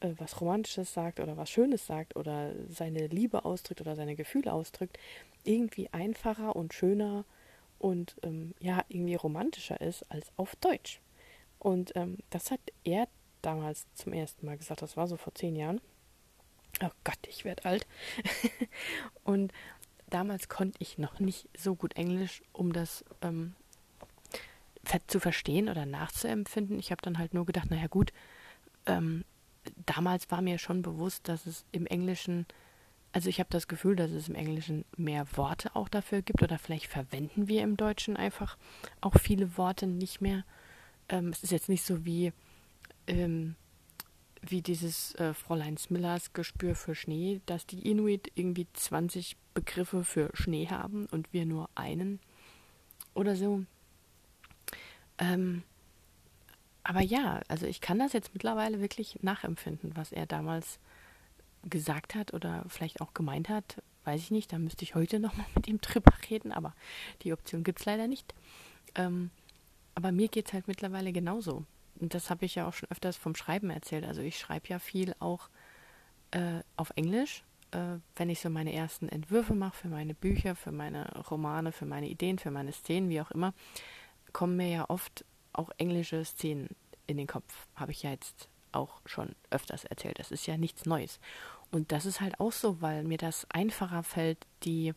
äh, 0.00 0.10
was 0.18 0.40
Romantisches 0.40 0.92
sagt 0.92 1.20
oder 1.20 1.36
was 1.36 1.50
Schönes 1.50 1.86
sagt 1.86 2.16
oder 2.16 2.52
seine 2.68 3.06
Liebe 3.06 3.44
ausdrückt 3.44 3.80
oder 3.80 3.96
seine 3.96 4.16
Gefühle 4.16 4.52
ausdrückt, 4.52 4.98
irgendwie 5.44 5.88
einfacher 5.92 6.56
und 6.56 6.74
schöner 6.74 7.24
und 7.78 8.16
ähm, 8.22 8.54
ja, 8.60 8.84
irgendwie 8.88 9.14
romantischer 9.14 9.80
ist 9.80 10.10
als 10.10 10.30
auf 10.36 10.56
Deutsch. 10.56 11.00
Und 11.58 11.92
ähm, 11.96 12.18
das 12.30 12.50
hat 12.50 12.60
er 12.84 13.08
damals 13.42 13.86
zum 13.94 14.12
ersten 14.12 14.46
Mal 14.46 14.56
gesagt, 14.56 14.82
das 14.82 14.96
war 14.96 15.06
so 15.06 15.16
vor 15.16 15.34
zehn 15.34 15.56
Jahren. 15.56 15.80
Oh 16.82 16.90
Gott, 17.04 17.18
ich 17.28 17.44
werde 17.44 17.64
alt. 17.64 17.86
und 19.24 19.52
damals 20.10 20.48
konnte 20.48 20.76
ich 20.80 20.98
noch 20.98 21.18
nicht 21.20 21.48
so 21.56 21.74
gut 21.74 21.96
Englisch, 21.96 22.42
um 22.52 22.72
das 22.72 23.04
ähm, 23.22 23.54
zu 25.06 25.20
verstehen 25.20 25.68
oder 25.68 25.86
nachzuempfinden. 25.86 26.78
Ich 26.78 26.90
habe 26.90 27.02
dann 27.02 27.18
halt 27.18 27.34
nur 27.34 27.46
gedacht, 27.46 27.70
naja 27.70 27.88
gut, 27.88 28.12
ähm, 28.86 29.24
damals 29.86 30.30
war 30.30 30.40
mir 30.40 30.58
schon 30.58 30.82
bewusst, 30.82 31.28
dass 31.28 31.46
es 31.46 31.64
im 31.72 31.86
Englischen 31.86 32.46
Also 33.12 33.28
ich 33.28 33.40
habe 33.40 33.48
das 33.50 33.68
Gefühl, 33.68 33.96
dass 33.96 34.10
es 34.10 34.28
im 34.28 34.34
Englischen 34.34 34.84
mehr 34.96 35.26
Worte 35.36 35.74
auch 35.74 35.88
dafür 35.88 36.22
gibt 36.22 36.42
oder 36.42 36.58
vielleicht 36.58 36.86
verwenden 36.86 37.48
wir 37.48 37.62
im 37.62 37.76
Deutschen 37.76 38.16
einfach 38.16 38.56
auch 39.00 39.14
viele 39.18 39.56
Worte 39.56 39.86
nicht 39.86 40.20
mehr. 40.20 40.44
Ähm, 41.08 41.28
es 41.28 41.42
ist 41.42 41.50
jetzt 41.50 41.68
nicht 41.68 41.84
so 41.84 42.04
wie, 42.04 42.32
ähm, 43.06 43.56
wie 44.42 44.60
dieses 44.60 45.14
äh, 45.14 45.32
Fräulein 45.32 45.78
Smillers 45.78 46.34
Gespür 46.34 46.74
für 46.74 46.94
Schnee, 46.94 47.40
dass 47.46 47.66
die 47.66 47.88
Inuit 47.88 48.30
irgendwie 48.34 48.66
20 48.74 49.36
Begriffe 49.54 50.04
für 50.04 50.30
Schnee 50.34 50.68
haben 50.68 51.06
und 51.06 51.32
wir 51.32 51.46
nur 51.46 51.70
einen 51.74 52.20
oder 53.14 53.36
so. 53.36 53.64
Ähm, 55.18 55.62
aber 56.84 57.00
ja, 57.00 57.40
also 57.48 57.66
ich 57.66 57.80
kann 57.80 57.98
das 57.98 58.12
jetzt 58.12 58.32
mittlerweile 58.34 58.80
wirklich 58.80 59.18
nachempfinden, 59.22 59.96
was 59.96 60.12
er 60.12 60.26
damals 60.26 60.78
gesagt 61.68 62.14
hat 62.14 62.34
oder 62.34 62.64
vielleicht 62.68 63.00
auch 63.00 63.14
gemeint 63.14 63.48
hat, 63.48 63.82
weiß 64.04 64.20
ich 64.20 64.30
nicht. 64.30 64.52
Da 64.52 64.58
müsste 64.58 64.84
ich 64.84 64.94
heute 64.94 65.20
nochmal 65.20 65.46
mit 65.54 65.68
ihm 65.68 65.80
drüber 65.80 66.12
reden, 66.30 66.52
aber 66.52 66.74
die 67.22 67.32
Option 67.32 67.64
gibt 67.64 67.80
es 67.80 67.86
leider 67.86 68.08
nicht. 68.08 68.34
Ähm, 68.94 69.30
aber 69.94 70.12
mir 70.12 70.28
geht 70.28 70.46
es 70.46 70.52
halt 70.52 70.68
mittlerweile 70.68 71.12
genauso. 71.12 71.64
Und 72.00 72.14
das 72.14 72.30
habe 72.30 72.44
ich 72.44 72.54
ja 72.54 72.66
auch 72.68 72.74
schon 72.74 72.90
öfters 72.90 73.16
vom 73.16 73.34
Schreiben 73.34 73.70
erzählt. 73.70 74.04
Also 74.04 74.20
ich 74.20 74.38
schreibe 74.38 74.68
ja 74.68 74.78
viel 74.78 75.14
auch 75.18 75.48
äh, 76.30 76.60
auf 76.76 76.92
Englisch, 76.94 77.42
äh, 77.72 77.98
wenn 78.16 78.30
ich 78.30 78.40
so 78.40 78.50
meine 78.50 78.72
ersten 78.72 79.08
Entwürfe 79.08 79.54
mache 79.54 79.76
für 79.76 79.88
meine 79.88 80.14
Bücher, 80.14 80.54
für 80.54 80.72
meine 80.72 81.10
Romane, 81.30 81.72
für 81.72 81.86
meine 81.86 82.08
Ideen, 82.08 82.38
für 82.38 82.50
meine 82.50 82.72
Szenen, 82.72 83.08
wie 83.08 83.20
auch 83.20 83.30
immer, 83.30 83.54
kommen 84.32 84.56
mir 84.56 84.68
ja 84.68 84.84
oft 84.88 85.24
auch 85.52 85.70
englische 85.78 86.24
Szenen 86.24 86.68
in 87.06 87.16
den 87.16 87.26
Kopf. 87.26 87.66
Habe 87.74 87.92
ich 87.92 88.02
ja 88.02 88.10
jetzt 88.10 88.48
auch 88.72 89.00
schon 89.06 89.34
öfters 89.50 89.84
erzählt. 89.84 90.18
Das 90.18 90.30
ist 90.30 90.46
ja 90.46 90.56
nichts 90.56 90.86
Neues. 90.86 91.18
Und 91.70 91.92
das 91.92 92.06
ist 92.06 92.20
halt 92.20 92.40
auch 92.40 92.52
so, 92.52 92.80
weil 92.80 93.04
mir 93.04 93.18
das 93.18 93.46
einfacher 93.50 94.02
fällt, 94.02 94.38
die, 94.64 94.94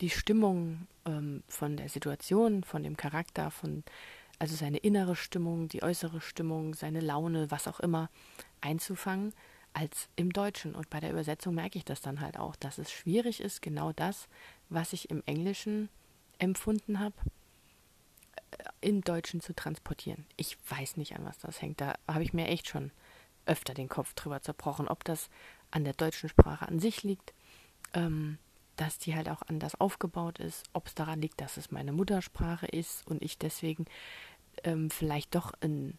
die 0.00 0.10
Stimmung 0.10 0.86
ähm, 1.04 1.42
von 1.48 1.76
der 1.76 1.88
Situation, 1.88 2.64
von 2.64 2.82
dem 2.82 2.96
Charakter, 2.96 3.50
von 3.50 3.82
also 4.38 4.54
seine 4.54 4.78
innere 4.78 5.16
Stimmung, 5.16 5.68
die 5.68 5.82
äußere 5.82 6.20
Stimmung, 6.20 6.74
seine 6.74 7.00
Laune, 7.00 7.50
was 7.50 7.66
auch 7.66 7.80
immer, 7.80 8.10
einzufangen, 8.60 9.32
als 9.72 10.08
im 10.16 10.32
Deutschen. 10.32 10.74
Und 10.74 10.90
bei 10.90 11.00
der 11.00 11.10
Übersetzung 11.10 11.54
merke 11.54 11.78
ich 11.78 11.84
das 11.84 12.00
dann 12.00 12.20
halt 12.20 12.38
auch, 12.38 12.56
dass 12.56 12.78
es 12.78 12.92
schwierig 12.92 13.40
ist, 13.40 13.62
genau 13.62 13.92
das, 13.92 14.28
was 14.68 14.92
ich 14.92 15.10
im 15.10 15.22
Englischen 15.26 15.88
empfunden 16.38 17.00
habe, 17.00 17.14
im 18.80 19.02
Deutschen 19.02 19.40
zu 19.40 19.54
transportieren. 19.54 20.26
Ich 20.36 20.58
weiß 20.68 20.96
nicht, 20.96 21.16
an 21.16 21.24
was 21.24 21.38
das 21.38 21.62
hängt. 21.62 21.80
Da 21.80 21.94
habe 22.06 22.22
ich 22.22 22.32
mir 22.32 22.46
echt 22.46 22.68
schon 22.68 22.90
öfter 23.46 23.74
den 23.74 23.88
Kopf 23.88 24.14
drüber 24.14 24.42
zerbrochen, 24.42 24.88
ob 24.88 25.04
das 25.04 25.30
an 25.70 25.84
der 25.84 25.94
deutschen 25.94 26.28
Sprache 26.28 26.66
an 26.66 26.78
sich 26.78 27.02
liegt, 27.02 27.34
ähm, 27.94 28.38
dass 28.76 28.98
die 28.98 29.14
halt 29.14 29.28
auch 29.28 29.42
anders 29.42 29.80
aufgebaut 29.80 30.38
ist, 30.38 30.64
ob 30.72 30.86
es 30.86 30.94
daran 30.94 31.20
liegt, 31.20 31.40
dass 31.40 31.56
es 31.56 31.70
meine 31.70 31.92
Muttersprache 31.92 32.66
ist 32.66 33.06
und 33.06 33.22
ich 33.22 33.38
deswegen 33.38 33.86
ähm, 34.64 34.90
vielleicht 34.90 35.34
doch 35.34 35.52
in 35.60 35.98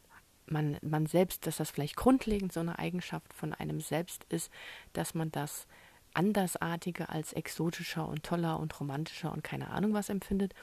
man, 0.50 0.78
man 0.82 1.06
selbst, 1.06 1.46
dass 1.46 1.58
das 1.58 1.72
vielleicht 1.72 1.96
grundlegend 1.96 2.54
so 2.54 2.60
eine 2.60 2.80
Eigenschaft 2.80 3.34
von 3.34 3.54
einem 3.54 3.82
selbst 3.82 4.26
ist, 4.30 4.52
dass 4.94 5.14
man 5.14 5.32
das 5.32 5.68
Andersartige 6.14 7.10
als 7.10 7.34
exotischer 7.34 8.08
und 8.08 8.24
toller 8.24 8.60
und 8.60 8.80
romantischer 8.80 9.32
und 9.32 9.44
keine 9.44 9.70
Ahnung 9.70 9.94
was 9.94 10.10
empfindet. 10.10 10.54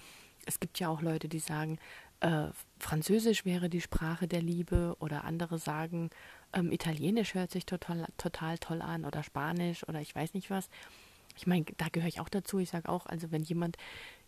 Es 0.46 0.58
gibt 0.58 0.80
ja 0.80 0.88
auch 0.88 1.00
Leute, 1.00 1.28
die 1.28 1.38
sagen, 1.38 1.78
äh, 2.24 2.48
Französisch 2.78 3.44
wäre 3.44 3.68
die 3.68 3.82
Sprache 3.82 4.26
der 4.26 4.40
Liebe 4.40 4.96
oder 4.98 5.24
andere 5.24 5.58
sagen, 5.58 6.08
ähm, 6.54 6.72
Italienisch 6.72 7.34
hört 7.34 7.50
sich 7.50 7.66
total, 7.66 8.06
total 8.16 8.56
toll 8.56 8.80
an 8.80 9.04
oder 9.04 9.22
Spanisch 9.22 9.86
oder 9.86 10.00
ich 10.00 10.14
weiß 10.14 10.32
nicht 10.32 10.48
was. 10.48 10.70
Ich 11.36 11.46
meine, 11.46 11.66
da 11.76 11.88
gehöre 11.92 12.08
ich 12.08 12.20
auch 12.20 12.30
dazu. 12.30 12.58
Ich 12.58 12.70
sage 12.70 12.88
auch, 12.88 13.04
also 13.04 13.30
wenn 13.30 13.42
jemand 13.42 13.76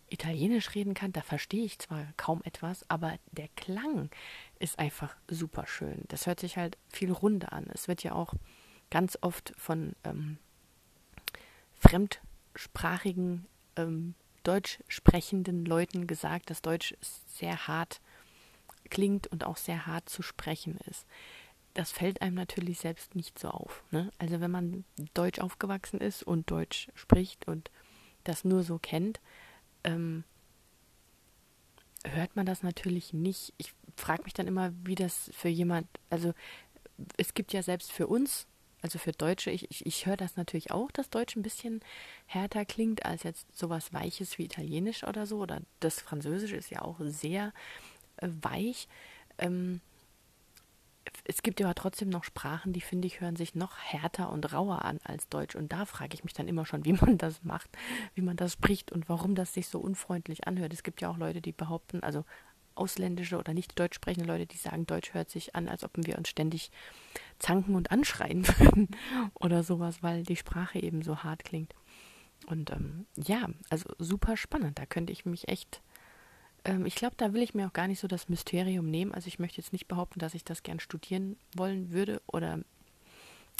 Italienisch 0.09 0.75
reden 0.75 0.93
kann, 0.93 1.11
da 1.11 1.21
verstehe 1.21 1.65
ich 1.65 1.79
zwar 1.79 2.05
kaum 2.17 2.41
etwas, 2.43 2.87
aber 2.87 3.17
der 3.31 3.47
Klang 3.55 4.11
ist 4.59 4.77
einfach 4.77 5.15
super 5.27 5.65
schön. 5.65 6.03
Das 6.07 6.27
hört 6.27 6.39
sich 6.39 6.55
halt 6.55 6.77
viel 6.89 7.11
runder 7.11 7.51
an. 7.51 7.65
Es 7.73 7.87
wird 7.87 8.03
ja 8.03 8.13
auch 8.13 8.35
ganz 8.91 9.17
oft 9.21 9.53
von 9.57 9.95
ähm, 10.03 10.37
fremdsprachigen 11.79 13.47
ähm, 13.75 14.13
deutsch 14.47 14.79
sprechenden 14.87 15.65
Leuten 15.65 16.07
gesagt, 16.07 16.49
dass 16.49 16.61
Deutsch 16.61 16.95
sehr 17.27 17.67
hart 17.67 17.99
klingt 18.89 19.27
und 19.27 19.43
auch 19.45 19.57
sehr 19.57 19.85
hart 19.85 20.09
zu 20.09 20.21
sprechen 20.21 20.77
ist. 20.89 21.05
Das 21.73 21.91
fällt 21.91 22.21
einem 22.21 22.35
natürlich 22.35 22.79
selbst 22.79 23.13
nicht 23.13 23.37
so 23.37 23.49
auf. 23.49 23.83
Ne? 23.91 24.11
Also 24.17 24.39
wenn 24.39 24.49
man 24.49 24.85
deutsch 25.13 25.39
aufgewachsen 25.39 25.99
ist 25.99 26.23
und 26.23 26.49
Deutsch 26.49 26.89
spricht 26.95 27.47
und 27.47 27.69
das 28.23 28.45
nur 28.45 28.63
so 28.63 28.79
kennt, 28.79 29.19
ähm, 29.83 30.23
hört 32.05 32.35
man 32.35 32.45
das 32.45 32.63
natürlich 32.63 33.13
nicht. 33.13 33.53
Ich 33.57 33.73
frage 33.95 34.23
mich 34.23 34.33
dann 34.33 34.47
immer, 34.47 34.71
wie 34.83 34.95
das 34.95 35.29
für 35.33 35.49
jemand, 35.49 35.87
also 36.09 36.33
es 37.17 37.33
gibt 37.33 37.53
ja 37.53 37.61
selbst 37.61 37.91
für 37.91 38.07
uns 38.07 38.47
also 38.87 38.99
für 38.99 39.11
Deutsche, 39.11 39.51
ich, 39.51 39.69
ich, 39.69 39.85
ich 39.85 40.05
höre 40.05 40.15
das 40.15 40.37
natürlich 40.37 40.71
auch, 40.71 40.89
dass 40.91 41.09
Deutsch 41.09 41.35
ein 41.35 41.41
bisschen 41.41 41.81
härter 42.25 42.63
klingt 42.63 43.05
als 43.05 43.23
jetzt 43.23 43.45
sowas 43.57 43.91
Weiches 43.91 44.37
wie 44.37 44.45
Italienisch 44.45 45.03
oder 45.03 45.25
so. 45.25 45.39
Oder 45.39 45.59
das 45.81 45.99
Französische 45.99 46.55
ist 46.55 46.69
ja 46.69 46.83
auch 46.83 46.95
sehr 47.01 47.51
äh, 48.15 48.29
weich. 48.41 48.87
Ähm, 49.39 49.81
es 51.25 51.43
gibt 51.43 51.61
aber 51.61 51.75
trotzdem 51.75 52.07
noch 52.07 52.23
Sprachen, 52.23 52.71
die 52.71 52.79
finde 52.79 53.07
ich 53.07 53.19
hören 53.19 53.35
sich 53.35 53.55
noch 53.55 53.77
härter 53.77 54.31
und 54.31 54.53
rauer 54.53 54.85
an 54.85 55.01
als 55.03 55.27
Deutsch. 55.27 55.57
Und 55.57 55.73
da 55.73 55.83
frage 55.83 56.13
ich 56.13 56.23
mich 56.23 56.33
dann 56.33 56.47
immer 56.47 56.65
schon, 56.65 56.85
wie 56.85 56.93
man 56.93 57.17
das 57.17 57.43
macht, 57.43 57.69
wie 58.15 58.21
man 58.21 58.37
das 58.37 58.53
spricht 58.53 58.93
und 58.93 59.09
warum 59.09 59.35
das 59.35 59.53
sich 59.53 59.67
so 59.67 59.79
unfreundlich 59.79 60.47
anhört. 60.47 60.71
Es 60.71 60.83
gibt 60.83 61.01
ja 61.01 61.09
auch 61.09 61.17
Leute, 61.17 61.41
die 61.41 61.51
behaupten, 61.51 62.03
also 62.03 62.23
ausländische 62.77 63.37
oder 63.37 63.53
nicht 63.53 63.77
deutsch 63.79 63.95
sprechende 63.95 64.27
Leute, 64.27 64.45
die 64.45 64.57
sagen, 64.57 64.85
Deutsch 64.85 65.13
hört 65.13 65.29
sich 65.29 65.55
an, 65.55 65.67
als 65.67 65.83
ob 65.83 65.91
wir 65.95 66.17
uns 66.17 66.29
ständig 66.29 66.71
zanken 67.39 67.75
und 67.75 67.91
anschreien 67.91 68.47
würden 68.59 68.89
oder 69.33 69.63
sowas, 69.63 70.03
weil 70.03 70.23
die 70.23 70.35
Sprache 70.35 70.79
eben 70.79 71.01
so 71.01 71.23
hart 71.23 71.43
klingt. 71.43 71.73
Und 72.45 72.71
ähm, 72.71 73.05
ja, 73.15 73.49
also 73.69 73.89
super 73.97 74.37
spannend. 74.37 74.79
Da 74.79 74.85
könnte 74.85 75.11
ich 75.11 75.25
mich 75.25 75.47
echt, 75.47 75.81
ähm, 76.65 76.85
ich 76.85 76.95
glaube, 76.95 77.15
da 77.17 77.33
will 77.33 77.41
ich 77.41 77.53
mir 77.53 77.67
auch 77.67 77.73
gar 77.73 77.87
nicht 77.87 77.99
so 77.99 78.07
das 78.07 78.29
Mysterium 78.29 78.89
nehmen. 78.89 79.13
Also 79.13 79.27
ich 79.27 79.39
möchte 79.39 79.57
jetzt 79.57 79.73
nicht 79.73 79.87
behaupten, 79.87 80.19
dass 80.19 80.33
ich 80.33 80.43
das 80.43 80.63
gern 80.63 80.79
studieren 80.79 81.37
wollen 81.55 81.91
würde 81.91 82.21
oder 82.27 82.59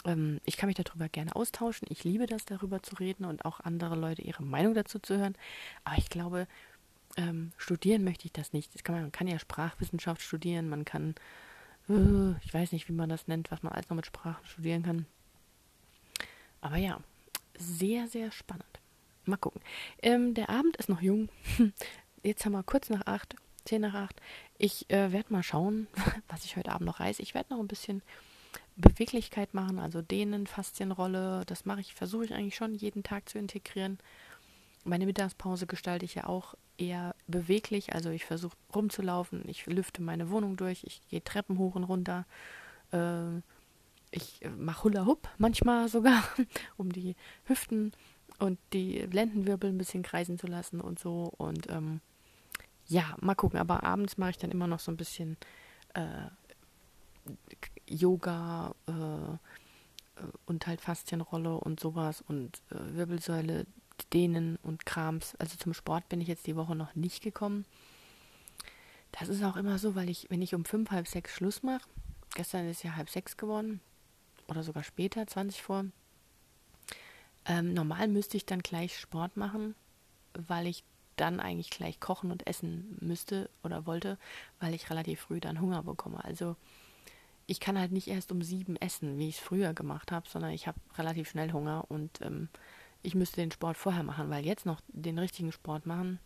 ähm, 0.05 0.39
ich 0.45 0.57
kann 0.57 0.67
mich 0.67 0.75
darüber 0.75 1.09
gerne 1.09 1.35
austauschen. 1.35 1.87
Ich 1.91 2.03
liebe 2.03 2.27
das, 2.27 2.45
darüber 2.45 2.83
zu 2.83 2.95
reden 2.95 3.25
und 3.25 3.45
auch 3.45 3.59
andere 3.59 3.95
Leute 3.95 4.21
ihre 4.21 4.43
Meinung 4.43 4.73
dazu 4.73 4.99
zu 4.99 5.17
hören. 5.17 5.35
Aber 5.83 5.97
ich 5.97 6.09
glaube, 6.09 6.47
ähm, 7.17 7.51
studieren 7.57 8.03
möchte 8.03 8.25
ich 8.25 8.31
das 8.31 8.53
nicht. 8.53 8.73
Das 8.73 8.83
kann 8.83 8.95
man, 8.95 9.03
man 9.03 9.11
kann 9.11 9.27
ja 9.27 9.39
Sprachwissenschaft 9.39 10.21
studieren, 10.21 10.69
man 10.69 10.85
kann, 10.85 11.15
äh, 11.89 12.31
ich 12.43 12.53
weiß 12.53 12.71
nicht, 12.71 12.87
wie 12.87 12.93
man 12.93 13.09
das 13.09 13.27
nennt, 13.27 13.51
was 13.51 13.63
man 13.63 13.73
alles 13.73 13.89
noch 13.89 13.95
mit 13.95 14.05
Sprachen 14.05 14.45
studieren 14.45 14.83
kann. 14.83 15.05
Aber 16.61 16.77
ja, 16.77 16.99
sehr, 17.57 18.07
sehr 18.07 18.31
spannend. 18.31 18.65
Mal 19.25 19.37
gucken. 19.37 19.61
Ähm, 20.01 20.33
der 20.33 20.49
Abend 20.49 20.77
ist 20.77 20.89
noch 20.89 21.01
jung. 21.01 21.29
Jetzt 22.23 22.45
haben 22.45 22.53
wir 22.53 22.63
kurz 22.63 22.89
nach 22.89 23.05
acht, 23.05 23.35
zehn 23.65 23.81
nach 23.81 23.93
acht. 23.93 24.21
Ich 24.57 24.89
äh, 24.89 25.11
werde 25.11 25.33
mal 25.33 25.43
schauen, 25.43 25.87
was 26.29 26.45
ich 26.45 26.55
heute 26.55 26.71
Abend 26.71 26.85
noch 26.87 26.99
reiße. 26.99 27.21
Ich 27.21 27.33
werde 27.33 27.53
noch 27.53 27.59
ein 27.59 27.67
bisschen 27.67 28.01
Beweglichkeit 28.77 29.53
machen, 29.53 29.79
also 29.79 30.01
Dehnen, 30.01 30.47
Faszienrolle. 30.47 31.43
Das 31.45 31.65
mache 31.65 31.81
ich, 31.81 31.93
versuche 31.93 32.25
ich 32.25 32.33
eigentlich 32.33 32.55
schon 32.55 32.75
jeden 32.75 33.03
Tag 33.03 33.27
zu 33.27 33.37
integrieren. 33.37 33.99
Meine 34.87 35.05
Mittagspause 35.05 35.67
gestalte 35.67 36.05
ich 36.05 36.15
ja 36.15 36.27
auch 36.27 36.55
eher 36.77 37.13
beweglich. 37.27 37.93
Also 37.93 38.09
ich 38.09 38.25
versuche 38.25 38.55
rumzulaufen, 38.73 39.43
ich 39.47 39.65
lüfte 39.65 40.01
meine 40.01 40.29
Wohnung 40.29 40.55
durch, 40.55 40.83
ich 40.85 41.01
gehe 41.09 41.23
Treppen 41.23 41.57
hoch 41.57 41.75
und 41.75 41.83
runter. 41.83 42.25
Äh, 42.91 43.39
ich 44.11 44.39
mache 44.57 44.85
Hula 44.85 45.05
Hoop 45.05 45.27
manchmal 45.37 45.89
sogar, 45.89 46.23
um 46.77 46.91
die 46.91 47.15
Hüften 47.45 47.91
und 48.39 48.59
die 48.71 48.99
Lendenwirbel 48.99 49.69
ein 49.69 49.77
bisschen 49.77 50.03
kreisen 50.03 50.39
zu 50.39 50.47
lassen 50.47 50.79
und 50.79 50.99
so. 50.99 51.33
Und 51.37 51.69
ähm, 51.69 51.99
ja, 52.87 53.15
mal 53.19 53.35
gucken. 53.35 53.59
Aber 53.59 53.83
abends 53.83 54.17
mache 54.17 54.29
ich 54.31 54.37
dann 54.37 54.51
immer 54.51 54.67
noch 54.67 54.79
so 54.79 54.91
ein 54.91 54.97
bisschen 54.97 55.35
äh, 55.95 56.29
Yoga 57.87 58.73
äh, 58.87 60.23
und 60.45 60.65
halt 60.65 60.79
Faszienrolle 60.79 61.55
und 61.55 61.79
sowas 61.79 62.23
und 62.25 62.61
äh, 62.71 62.95
Wirbelsäule 62.95 63.65
Dehnen 64.13 64.57
und 64.63 64.85
Krams. 64.85 65.35
Also 65.35 65.57
zum 65.57 65.73
Sport 65.73 66.09
bin 66.09 66.21
ich 66.21 66.27
jetzt 66.27 66.47
die 66.47 66.55
Woche 66.55 66.75
noch 66.75 66.95
nicht 66.95 67.23
gekommen. 67.23 67.65
Das 69.11 69.29
ist 69.29 69.43
auch 69.43 69.57
immer 69.57 69.79
so, 69.79 69.95
weil 69.95 70.09
ich, 70.09 70.27
wenn 70.29 70.41
ich 70.41 70.53
um 70.53 70.65
fünf, 70.65 70.91
halb 70.91 71.07
sechs 71.07 71.33
Schluss 71.33 71.63
mache, 71.63 71.87
gestern 72.35 72.69
ist 72.69 72.83
ja 72.83 72.95
halb 72.95 73.09
sechs 73.09 73.37
geworden, 73.37 73.79
oder 74.47 74.63
sogar 74.63 74.83
später, 74.83 75.25
20 75.25 75.61
vor, 75.61 75.85
ähm, 77.45 77.73
normal 77.73 78.07
müsste 78.07 78.37
ich 78.37 78.45
dann 78.45 78.59
gleich 78.59 78.97
Sport 78.97 79.37
machen, 79.37 79.75
weil 80.33 80.67
ich 80.67 80.83
dann 81.15 81.39
eigentlich 81.39 81.71
gleich 81.71 81.99
kochen 81.99 82.31
und 82.31 82.45
essen 82.45 82.97
müsste 83.01 83.49
oder 83.63 83.85
wollte, 83.85 84.17
weil 84.59 84.73
ich 84.73 84.89
relativ 84.89 85.21
früh 85.21 85.39
dann 85.39 85.59
Hunger 85.59 85.83
bekomme. 85.83 86.23
Also 86.23 86.55
ich 87.47 87.59
kann 87.59 87.79
halt 87.79 87.91
nicht 87.91 88.07
erst 88.07 88.31
um 88.31 88.41
sieben 88.41 88.75
essen, 88.75 89.17
wie 89.17 89.29
ich 89.29 89.37
es 89.37 89.41
früher 89.41 89.73
gemacht 89.73 90.11
habe, 90.11 90.29
sondern 90.29 90.51
ich 90.51 90.67
habe 90.67 90.79
relativ 90.97 91.29
schnell 91.29 91.51
Hunger 91.51 91.85
und 91.89 92.21
ähm, 92.21 92.49
ich 93.03 93.15
müsste 93.15 93.41
den 93.41 93.51
Sport 93.51 93.77
vorher 93.77 94.03
machen, 94.03 94.29
weil 94.29 94.45
jetzt 94.45 94.65
noch 94.65 94.81
den 94.87 95.19
richtigen 95.19 95.51
Sport 95.51 95.85
machen, 95.85 96.19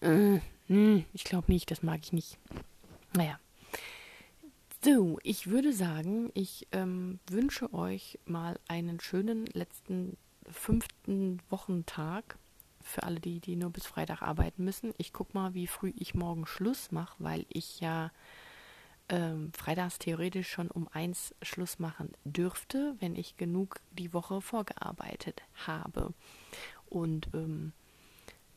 äh, 0.00 0.40
hm, 0.66 1.04
ich 1.12 1.24
glaube 1.24 1.50
nicht, 1.50 1.70
das 1.70 1.82
mag 1.82 2.00
ich 2.02 2.12
nicht. 2.12 2.38
Naja. 3.14 3.38
So, 4.84 5.18
ich 5.22 5.48
würde 5.48 5.72
sagen, 5.72 6.30
ich 6.34 6.68
ähm, 6.72 7.18
wünsche 7.28 7.72
euch 7.72 8.18
mal 8.24 8.58
einen 8.68 9.00
schönen 9.00 9.46
letzten 9.46 10.16
fünften 10.48 11.40
Wochentag 11.50 12.38
für 12.82 13.02
alle 13.02 13.18
die, 13.18 13.40
die 13.40 13.56
nur 13.56 13.70
bis 13.70 13.86
Freitag 13.86 14.22
arbeiten 14.22 14.64
müssen. 14.64 14.94
Ich 14.96 15.12
gucke 15.12 15.32
mal, 15.34 15.54
wie 15.54 15.66
früh 15.66 15.92
ich 15.96 16.14
morgen 16.14 16.46
Schluss 16.46 16.92
mache, 16.92 17.16
weil 17.18 17.46
ich 17.48 17.80
ja 17.80 18.12
ähm, 19.08 19.52
freitags 19.52 19.98
theoretisch 19.98 20.48
schon 20.50 20.70
um 20.70 20.88
eins 20.88 21.34
Schluss 21.42 21.78
machen 21.78 22.12
dürfte, 22.24 22.96
wenn 23.00 23.14
ich 23.14 23.36
genug 23.36 23.80
die 23.92 24.12
Woche 24.12 24.40
vorgearbeitet 24.40 25.42
habe. 25.66 26.12
Und 26.88 27.28
ähm, 27.34 27.72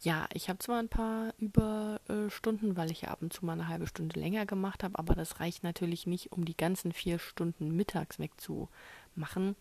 ja, 0.02 0.28
ich 0.34 0.50
habe 0.50 0.60
zwar 0.60 0.80
ein 0.80 0.90
paar 0.90 1.34
Überstunden, 1.40 2.78
weil 2.78 2.90
ich 2.90 3.08
ab 3.08 3.22
und 3.22 3.34
zu 3.34 3.46
mal 3.46 3.54
eine 3.54 3.68
halbe 3.68 3.86
Stunde 3.86 4.20
länger 4.20 4.46
gemacht 4.46 4.84
habe, 4.84 4.98
aber 4.98 5.14
das 5.14 5.40
reicht 5.40 5.64
natürlich 5.64 6.08
nicht, 6.08 6.32
um 6.32 6.46
die 6.46 6.56
ganzen 6.56 6.94
vier 6.94 7.20
Stunden 7.20 7.76
mittags 7.76 8.18
wegzumachen. 8.18 9.56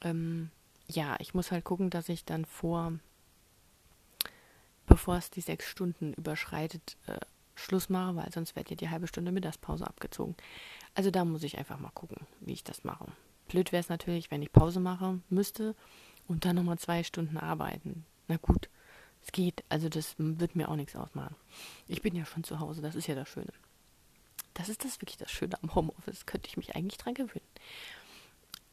Ähm, 0.00 0.50
ja, 0.86 1.16
ich 1.18 1.34
muss 1.34 1.50
halt 1.50 1.64
gucken, 1.64 1.90
dass 1.90 2.08
ich 2.08 2.24
dann 2.24 2.44
vor, 2.44 2.92
bevor 4.86 5.16
es 5.16 5.30
die 5.30 5.40
sechs 5.40 5.66
Stunden 5.66 6.14
überschreitet, 6.14 6.96
äh, 7.06 7.18
Schluss 7.54 7.88
mache, 7.88 8.16
weil 8.16 8.32
sonst 8.32 8.56
wird 8.56 8.70
ja 8.70 8.76
die 8.76 8.90
halbe 8.90 9.06
Stunde 9.06 9.32
Mittagspause 9.32 9.86
abgezogen. 9.86 10.34
Also 10.94 11.10
da 11.10 11.24
muss 11.24 11.42
ich 11.42 11.58
einfach 11.58 11.78
mal 11.78 11.90
gucken, 11.90 12.26
wie 12.40 12.52
ich 12.52 12.64
das 12.64 12.84
mache. 12.84 13.06
Blöd 13.48 13.72
wäre 13.72 13.80
es 13.80 13.88
natürlich, 13.88 14.30
wenn 14.30 14.42
ich 14.42 14.52
Pause 14.52 14.80
mache 14.80 15.20
müsste 15.28 15.74
und 16.26 16.44
dann 16.44 16.56
nochmal 16.56 16.78
zwei 16.78 17.02
Stunden 17.02 17.36
arbeiten. 17.36 18.04
Na 18.28 18.36
gut, 18.36 18.68
es 19.22 19.32
geht. 19.32 19.64
Also 19.68 19.88
das 19.88 20.14
wird 20.18 20.56
mir 20.56 20.68
auch 20.68 20.76
nichts 20.76 20.96
ausmachen. 20.96 21.36
Ich 21.88 22.02
bin 22.02 22.14
ja 22.14 22.24
schon 22.24 22.44
zu 22.44 22.60
Hause, 22.60 22.82
das 22.82 22.94
ist 22.94 23.06
ja 23.06 23.14
das 23.14 23.28
Schöne. 23.28 23.52
Das 24.54 24.68
ist 24.68 24.84
das 24.84 25.00
wirklich 25.00 25.16
das 25.16 25.30
Schöne 25.30 25.60
am 25.62 25.74
Homeoffice. 25.74 26.26
Könnte 26.26 26.48
ich 26.48 26.56
mich 26.56 26.76
eigentlich 26.76 26.98
dran 26.98 27.14
gewöhnen. 27.14 27.46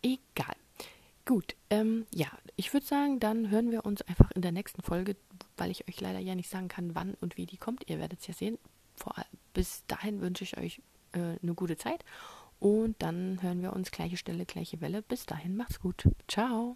Egal. 0.03 0.55
Gut, 1.25 1.55
ähm, 1.69 2.05
ja, 2.13 2.27
ich 2.55 2.73
würde 2.73 2.85
sagen, 2.85 3.19
dann 3.19 3.51
hören 3.51 3.71
wir 3.71 3.85
uns 3.85 4.01
einfach 4.01 4.31
in 4.31 4.41
der 4.41 4.51
nächsten 4.51 4.81
Folge, 4.81 5.15
weil 5.55 5.69
ich 5.69 5.87
euch 5.87 6.01
leider 6.01 6.19
ja 6.19 6.35
nicht 6.35 6.49
sagen 6.49 6.67
kann, 6.67 6.95
wann 6.95 7.13
und 7.21 7.37
wie 7.37 7.45
die 7.45 7.57
kommt. 7.57 7.87
Ihr 7.89 7.99
werdet 7.99 8.21
es 8.21 8.27
ja 8.27 8.33
sehen. 8.33 8.57
Vor, 8.95 9.13
bis 9.53 9.85
dahin 9.87 10.21
wünsche 10.21 10.43
ich 10.43 10.57
euch 10.57 10.81
äh, 11.13 11.37
eine 11.41 11.53
gute 11.53 11.77
Zeit 11.77 12.03
und 12.59 12.95
dann 13.01 13.41
hören 13.41 13.61
wir 13.61 13.73
uns 13.73 13.91
gleiche 13.91 14.17
Stelle, 14.17 14.45
gleiche 14.45 14.81
Welle. 14.81 15.01
Bis 15.01 15.25
dahin, 15.25 15.55
macht's 15.55 15.79
gut. 15.79 16.07
Ciao. 16.27 16.75